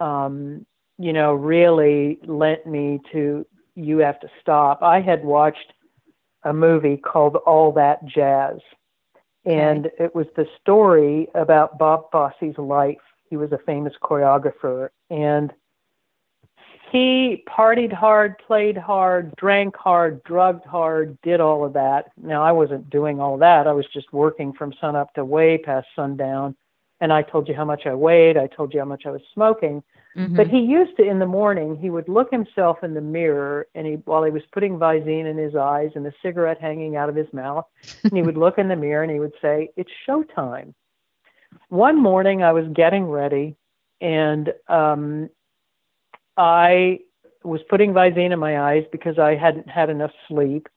[0.00, 0.66] um,
[0.98, 4.82] you know, really lent me to you have to stop.
[4.82, 5.72] I had watched
[6.44, 8.58] a movie called All That Jazz.
[9.44, 12.98] And it was the story about Bob Fosse's life.
[13.28, 14.90] He was a famous choreographer.
[15.10, 15.52] And
[16.92, 22.12] he partied hard, played hard, drank hard, drugged hard, did all of that.
[22.18, 23.66] Now I wasn't doing all that.
[23.66, 26.54] I was just working from sun up to way past sundown.
[27.00, 28.36] And I told you how much I weighed.
[28.36, 29.82] I told you how much I was smoking.
[30.16, 30.36] Mhm.
[30.36, 33.86] But he used to in the morning, he would look himself in the mirror and
[33.86, 37.16] he while he was putting Visine in his eyes and the cigarette hanging out of
[37.16, 37.66] his mouth,
[38.04, 40.74] and he would look in the mirror and he would say, It's showtime.
[41.68, 43.56] One morning I was getting ready
[44.00, 45.30] and um
[46.36, 47.00] I
[47.44, 50.68] was putting Visine in my eyes because I hadn't had enough sleep.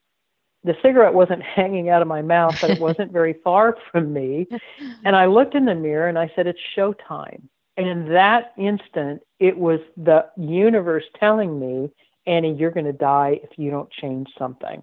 [0.63, 4.47] The cigarette wasn't hanging out of my mouth, but it wasn't very far from me.
[5.05, 7.43] And I looked in the mirror and I said, It's showtime.
[7.77, 11.91] And in that instant, it was the universe telling me,
[12.25, 14.81] Annie, you're going to die if you don't change something.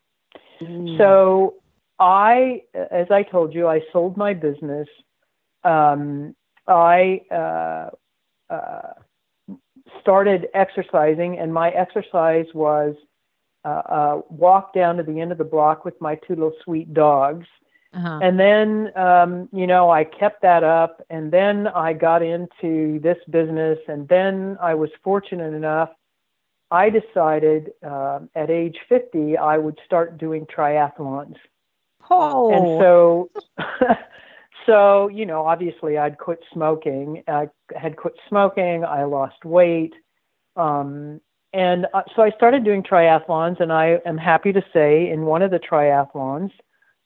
[0.61, 0.99] Mm.
[0.99, 1.55] So
[1.99, 4.89] I, as I told you, I sold my business.
[5.65, 6.37] Um,
[6.69, 7.91] I uh,
[8.53, 8.93] uh,
[10.01, 12.95] started exercising, and my exercise was
[13.65, 16.93] uh, uh, walk down to the end of the block with my two little sweet
[16.93, 17.47] dogs.
[17.95, 18.21] Uh-huh.
[18.23, 23.19] And then, um, you know, I kept that up, and then I got into this
[23.29, 25.91] business, and then I was fortunate enough.
[26.71, 31.37] I decided um at age 50 I would start doing triathlons.
[32.11, 33.31] oh, And so,
[34.67, 37.23] so you know, obviously, I'd quit smoking.
[37.29, 38.87] I had quit smoking.
[38.87, 39.93] I lost weight,
[40.57, 41.21] um,
[41.53, 43.61] and uh, so I started doing triathlons.
[43.61, 46.53] And I am happy to say, in one of the triathlons,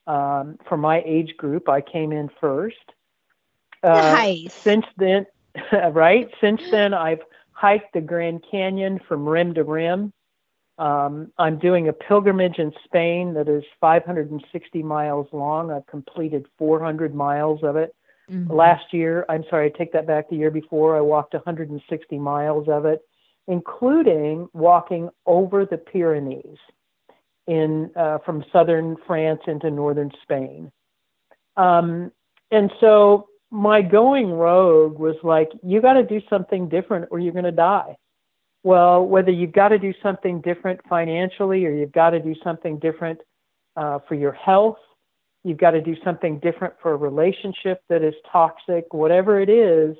[0.06, 2.76] um, for my age group, I came in first.
[3.82, 4.54] Uh, nice.
[4.54, 5.26] Since then,
[5.92, 6.28] right?
[6.40, 10.12] Since then, I've hiked the Grand Canyon from rim to rim.
[10.78, 15.70] Um, I'm doing a pilgrimage in Spain that is 560 miles long.
[15.70, 17.94] I've completed 400 miles of it.
[18.30, 18.50] Mhm.
[18.50, 20.28] Last year, I'm sorry, I take that back.
[20.28, 23.00] The year before, I walked 160 miles of it,
[23.46, 26.58] including walking over the Pyrenees
[27.46, 30.70] in uh, from southern France into northern Spain.
[31.56, 32.12] Um,
[32.50, 37.32] and so my going rogue was like, you got to do something different or you're
[37.32, 37.96] going to die.
[38.62, 42.78] Well, whether you've got to do something different financially or you've got to do something
[42.78, 43.20] different
[43.76, 44.78] uh, for your health,
[45.44, 49.96] you've got to do something different for a relationship that is toxic, whatever it is,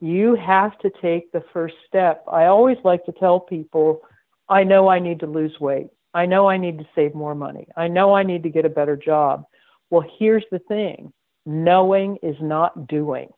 [0.00, 2.22] you have to take the first step.
[2.30, 4.02] I always like to tell people,
[4.48, 5.88] I know I need to lose weight.
[6.16, 7.68] I know I need to save more money.
[7.76, 9.44] I know I need to get a better job.
[9.90, 11.12] Well, here's the thing
[11.44, 13.28] knowing is not doing.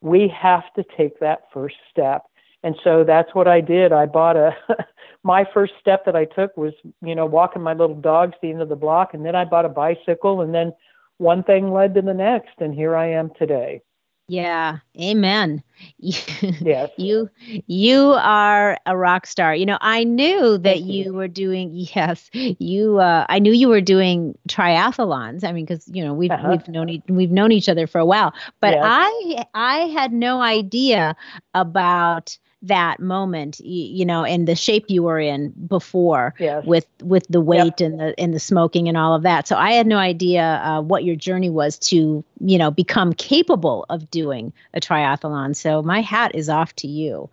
[0.00, 2.22] We have to take that first step.
[2.62, 3.92] And so that's what I did.
[3.92, 4.56] I bought a,
[5.24, 8.62] my first step that I took was, you know, walking my little dogs the end
[8.62, 9.12] of the block.
[9.12, 10.42] And then I bought a bicycle.
[10.42, 10.72] And then
[11.18, 12.60] one thing led to the next.
[12.60, 13.82] And here I am today.
[14.30, 14.78] Yeah.
[15.00, 15.62] Amen.
[15.98, 16.90] Yes.
[16.98, 17.28] you
[17.66, 21.12] you are a rock star you know i knew that Thank you.
[21.14, 26.04] were doing yes you uh i knew you were doing triathlons i mean because you
[26.04, 26.48] know we've Uh-huh.
[26.50, 28.82] we've known e- we've known each other for a while but Yes.
[28.84, 31.16] i i had no idea
[31.54, 36.64] about that moment you know and the shape you were in before Yes.
[36.66, 39.72] with with the weight and the and the smoking and all of that so i
[39.72, 44.52] had no idea uh, what your journey was to you know become capable of doing
[44.74, 47.30] a triathlon so my hat is off to you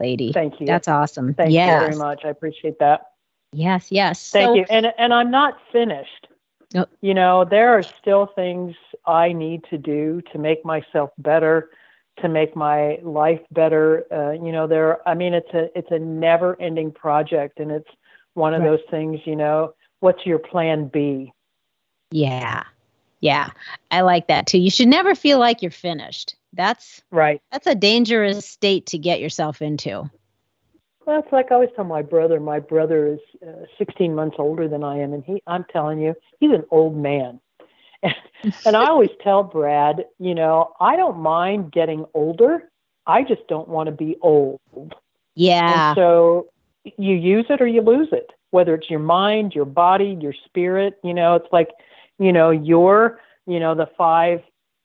[0.00, 0.66] lady Thank you.
[0.66, 2.24] that's awesome Thank yes you very much.
[2.24, 3.12] I appreciate that.
[3.52, 4.64] yes yes Thank so, you.
[4.70, 6.28] And and I'm not finished.
[6.74, 6.86] No.
[7.02, 8.74] You know, there are still things
[9.06, 11.68] I need to do to make myself better,
[12.18, 14.04] to make my life better.
[14.12, 15.06] Uh, you know, there.
[15.08, 17.88] I mean, it's a it's a never-ending project, and it's
[18.34, 18.70] one of Right.
[18.70, 19.20] those things.
[19.24, 21.32] You know, what's your plan B?
[22.14, 22.62] yeah
[23.20, 23.48] yeah
[23.90, 27.40] i like that too you should never feel like you're finished that's Right.
[27.50, 30.10] that's a dangerous state to get yourself into
[31.06, 32.38] Well, it's like I always tell my brother.
[32.38, 35.42] My brother is uh, 16 months older than I am, and he.
[35.46, 37.40] I'm telling you, he's an old man.
[38.64, 42.70] And I always tell Brad, you know, I don't mind getting older.
[43.06, 44.60] I just don't want to be old.
[45.34, 46.48] yeah And so
[46.96, 50.98] you use it or you lose it, whether it's your mind, your body, your spirit.
[51.02, 51.70] You know, it's like,
[52.18, 54.40] you know, your, you know, the five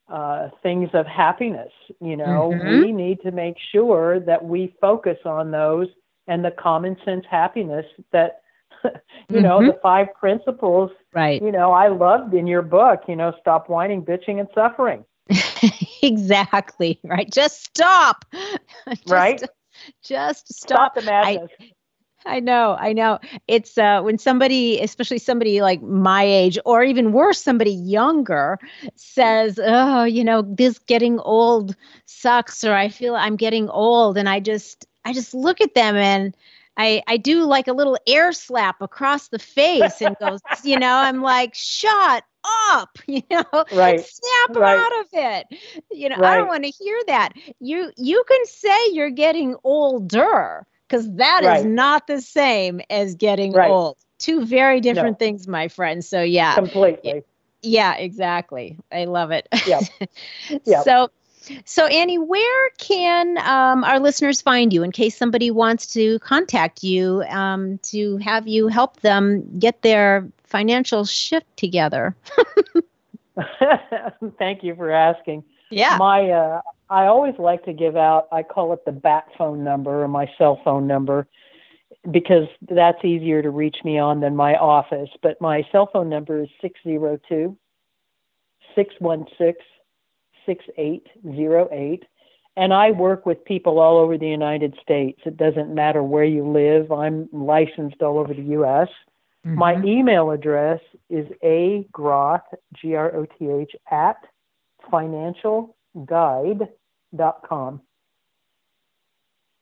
[0.08, 1.72] uh, things of happiness.
[2.00, 2.78] You know, Mhm.
[2.78, 5.88] we need to make sure that we focus on those
[6.28, 8.42] and the common sense happiness that,
[9.30, 10.90] you know, the five principles.
[11.12, 13.02] right You know, I loved in your book.
[13.08, 15.04] You know, stop whining, bitching, and suffering.
[16.02, 18.24] exactly right just stop
[18.88, 19.42] Just- Right?
[20.02, 21.50] just Stop stop, the madness.
[22.26, 23.18] I know, I know.
[23.46, 28.58] It's uh, when somebody, especially somebody like my age, or even worse, somebody younger,
[28.96, 31.76] says, "Oh, you know, this getting old
[32.06, 35.96] sucks," or "I feel I'm getting old," and I just, I just look at them
[35.96, 36.36] and
[36.78, 40.94] I, I do like a little air slap across the face and goes, you know,
[40.94, 42.24] I'm like, shut
[42.72, 44.06] up, you know, Right.
[44.06, 44.86] snap Right.
[44.86, 45.46] out of it.
[45.90, 47.32] You know, I don't want to hear that.
[47.60, 51.64] You you can say you're getting older because that is Right.
[51.64, 53.62] not the same as getting Right.
[53.62, 53.96] old.
[54.18, 56.04] Two very different things, my friend.
[56.04, 57.24] So yeah, Completely.
[57.62, 58.78] yeah, exactly.
[58.92, 59.48] I love it.
[59.64, 59.80] Yeah.
[60.66, 60.88] Yep.
[60.88, 61.10] So,
[61.64, 66.82] so Annie, where can um, our listeners find you in case somebody wants to contact
[66.82, 72.14] you um, to have you help them get their financial shift together?
[74.38, 75.44] Thank you for asking.
[75.70, 75.96] Yeah.
[75.98, 78.28] My, uh, I always like to give out.
[78.32, 81.26] I call it the bat phone number or my cell phone number
[82.10, 85.10] because that's easier to reach me on than my office.
[85.22, 87.56] But my cell phone number is 602
[88.74, 89.54] 616
[90.48, 92.04] 6808.
[92.56, 95.20] And I work with people all over the United States.
[95.24, 96.90] It doesn't matter where you live.
[96.90, 98.88] I'm licensed all over the U.S.
[99.44, 99.86] My Mhm.
[99.86, 102.42] email address is a groth,
[102.72, 104.16] G R O T H, at
[104.90, 107.80] financialguide.com.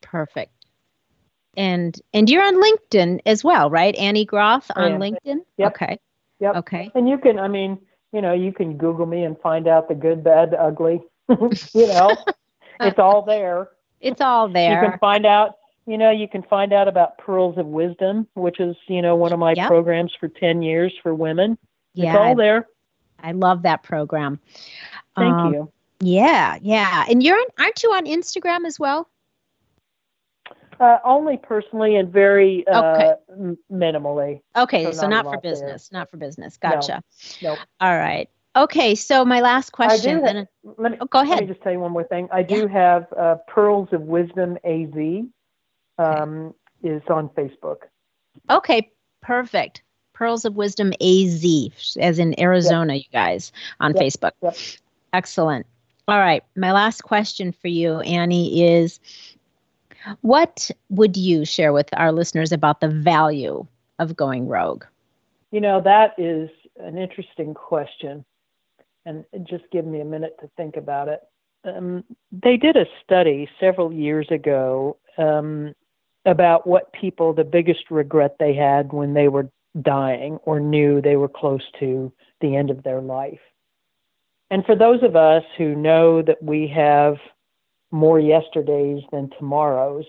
[0.03, 0.53] Perfect.
[1.57, 3.95] And and you're on LinkedIn as well, right?
[3.97, 4.93] Annie Groth on.
[5.01, 5.39] LinkedIn.
[5.59, 5.73] Yep.
[5.75, 5.99] Okay.
[6.41, 6.57] Yep.
[6.57, 6.91] Okay.
[6.95, 7.79] And you can, I mean,
[8.17, 11.03] you know, you can Google me and find out the good, bad, the ugly.
[11.29, 12.17] you know,
[12.81, 13.69] it's all there.
[14.01, 14.83] It's all there.
[14.83, 15.57] You can find out,
[15.87, 19.35] you know, you can find out about Pearls of Wisdom, which is, you know, one
[19.35, 19.69] of my Yep.
[19.69, 21.59] programs for 10 years for women.
[21.93, 22.13] yeah.
[22.13, 22.67] It's all there.
[23.23, 24.41] I, I love that program.
[25.15, 25.73] Thank Um, you.
[26.01, 27.05] Yeah, yeah.
[27.11, 29.09] And you're on, aren't you on Instagram as well?
[30.79, 33.15] Uh, only personally and very uh, Okay.
[33.31, 34.43] m- minimally.
[34.57, 35.53] Okay, So so, not not for lot there.
[35.53, 36.59] business, not for business.
[36.63, 36.71] No.
[36.71, 37.03] Gotcha.
[37.43, 37.59] Nope.
[37.81, 38.29] All right.
[38.55, 40.21] Okay, so my last question.
[40.25, 40.49] have- and-
[40.79, 41.31] Let me, oh, go ahead.
[41.39, 42.29] let me just tell you one more thing.
[42.33, 45.25] I do have uh, Pearls of Wisdom AZ
[45.99, 47.77] um, is on Facebook.
[48.51, 48.91] Okay,
[49.23, 49.83] perfect.
[50.13, 54.33] Pearls of Wisdom AZ, as in Arizona, you guys, on Yep, Facebook.
[54.43, 54.57] yep.
[55.13, 55.67] Excellent.
[56.09, 56.43] All right.
[56.55, 59.01] My last question for you, Annie, is
[60.21, 63.67] what would you share with our listeners about the value
[63.99, 64.85] of going rogue?
[65.51, 68.25] You know, that is an interesting question.
[69.05, 71.21] And just give me a minute to think about it.
[71.65, 75.75] Um, they did a study several years ago um,
[76.25, 79.49] about what people, the biggest regret they had when they were
[79.83, 83.41] dying or knew they were close to the end of their life.
[84.51, 87.17] And for those of us who know that we have
[87.91, 90.05] more yesterdays than tomorrows,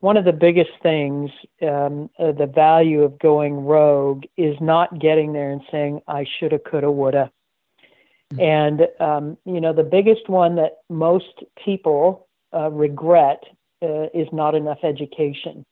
[0.00, 1.30] one of the biggest things,
[1.62, 6.58] um, uh, the value of going rogue, is not getting there and saying, I shoulda,
[6.58, 7.30] coulda, woulda.
[8.38, 13.42] And, um, you know, the biggest one that most people uh, regret
[13.82, 15.66] uh, is not enough education.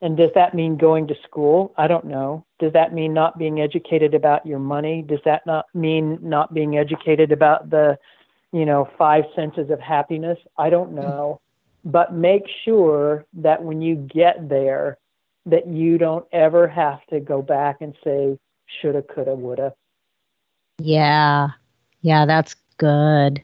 [0.00, 1.74] And does that mean going to school?
[1.76, 2.44] I don't know.
[2.58, 5.02] Does that mean not being educated about your money?
[5.02, 7.98] Does that not mean not being educated about the,
[8.52, 10.38] you know, five senses of happiness?
[10.56, 11.40] I don't know.
[11.84, 14.98] But make sure that when you get there,
[15.46, 19.72] that you don't ever have to go back and say, shoulda, coulda, woulda.
[20.78, 21.48] Yeah.
[22.02, 23.42] Yeah, that's good.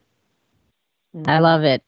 [1.27, 1.83] I love it.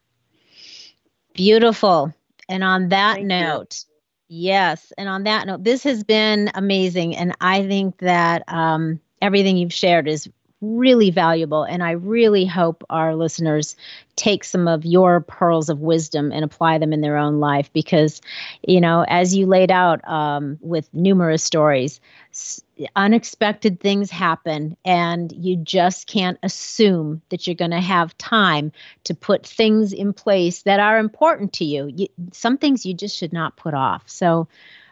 [1.33, 2.13] Beautiful.
[2.49, 3.27] And on that Thank you.
[3.27, 3.83] note,
[4.29, 4.91] yes.
[4.97, 7.15] And on that note, this has been amazing.
[7.15, 10.29] And I think that um, everything you've shared is
[10.61, 11.63] really valuable.
[11.63, 13.75] And I really hope our listeners
[14.15, 18.21] take some of your pearls of wisdom and apply them in their own life because,
[18.67, 22.01] you know, as you laid out um, with numerous stories,
[22.31, 22.61] s-
[22.95, 28.71] unexpected things happen and you just can't assume that you're going to have time
[29.03, 31.91] to put things in place that are important to you.
[31.95, 32.07] you.
[32.31, 34.03] Some things you just should not put off.
[34.09, 34.47] So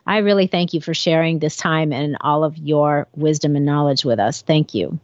[0.05, 4.05] I really thank you for sharing this time and all of your wisdom and knowledge
[4.05, 4.43] with us.
[4.43, 4.99] Thank you.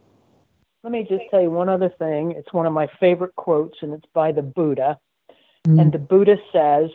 [0.82, 2.32] Let me just tell you one other thing.
[2.32, 4.98] It's one of my favorite quotes, and it's by the Buddha.
[5.66, 5.80] Mm.
[5.80, 6.90] And the Buddha says,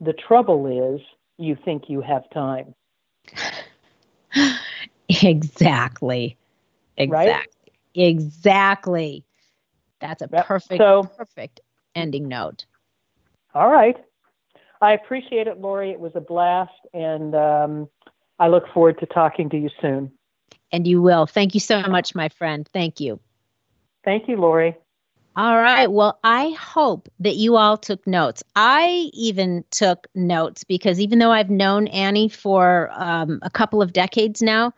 [0.00, 1.00] The trouble is,
[1.36, 2.74] you think you have time.
[5.22, 6.36] Exactly.
[6.98, 7.28] Right?
[7.28, 7.72] Exactly.
[7.94, 9.24] Exactly.
[10.00, 10.46] That's a Yep.
[10.46, 11.60] perfect, So- perfect
[11.94, 12.66] ending note.
[13.54, 13.96] All right.
[14.80, 15.90] I appreciate it, Lori.
[15.90, 17.88] It was a blast, and um,
[18.38, 20.12] I look forward to talking to you soon.
[20.72, 21.26] And you will.
[21.26, 22.68] Thank you so much, my friend.
[22.72, 23.20] Thank you.
[24.04, 24.76] Thank you, Lori.
[25.36, 25.86] All right.
[25.86, 28.42] Well, I hope that you all took notes.
[28.56, 33.92] I even took notes because even though I've known Annie for um, a couple of
[33.92, 34.72] decades now,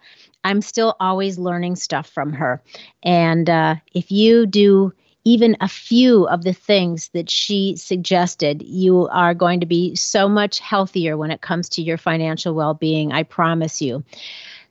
[0.45, 2.63] I'm still always learning stuff from her.
[3.03, 4.93] And uh, if you do
[5.25, 10.29] even a few of the things that she suggested, you are going to be so
[10.29, 13.13] much healthier when it comes to your financial well being.
[13.13, 14.05] I promise you.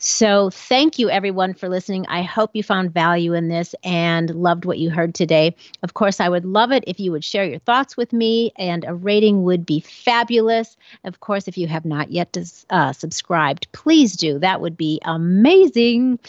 [0.01, 2.07] So, thank you everyone for listening.
[2.07, 5.53] I hope you found value in this and loved what you heard today.
[5.84, 8.85] Of course, I would love it if you would share your thoughts with me, and
[8.85, 10.77] a rating would be fabulous.
[11.03, 12.38] Of course, if you have not yet
[12.69, 14.39] uh, subscribed, please do.
[14.39, 16.19] That would be amazing.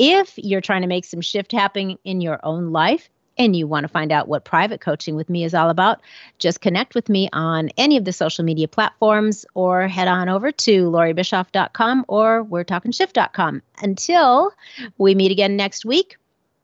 [0.00, 3.08] If you're trying to make some shift happening in your own life,
[3.40, 6.02] and you want to find out what private coaching with me is all about,
[6.38, 10.52] just connect with me on any of the social media platforms or head on over
[10.52, 13.62] to lauriebischoff.com or we're talking shift.com.
[13.78, 14.52] Until
[14.98, 16.18] we meet again next week,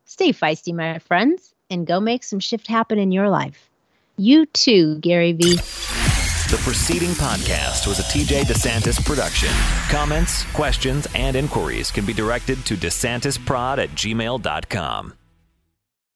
[0.05, 3.69] stay feisty, my friends, and go make some shift happen in your life.
[4.17, 5.55] You too, Gary Vee.
[5.55, 9.49] The preceding podcast was a TJ DeSantis production.
[9.89, 15.13] Comments, questions, and inquiries can be directed to DeSantisProd at gmail.com.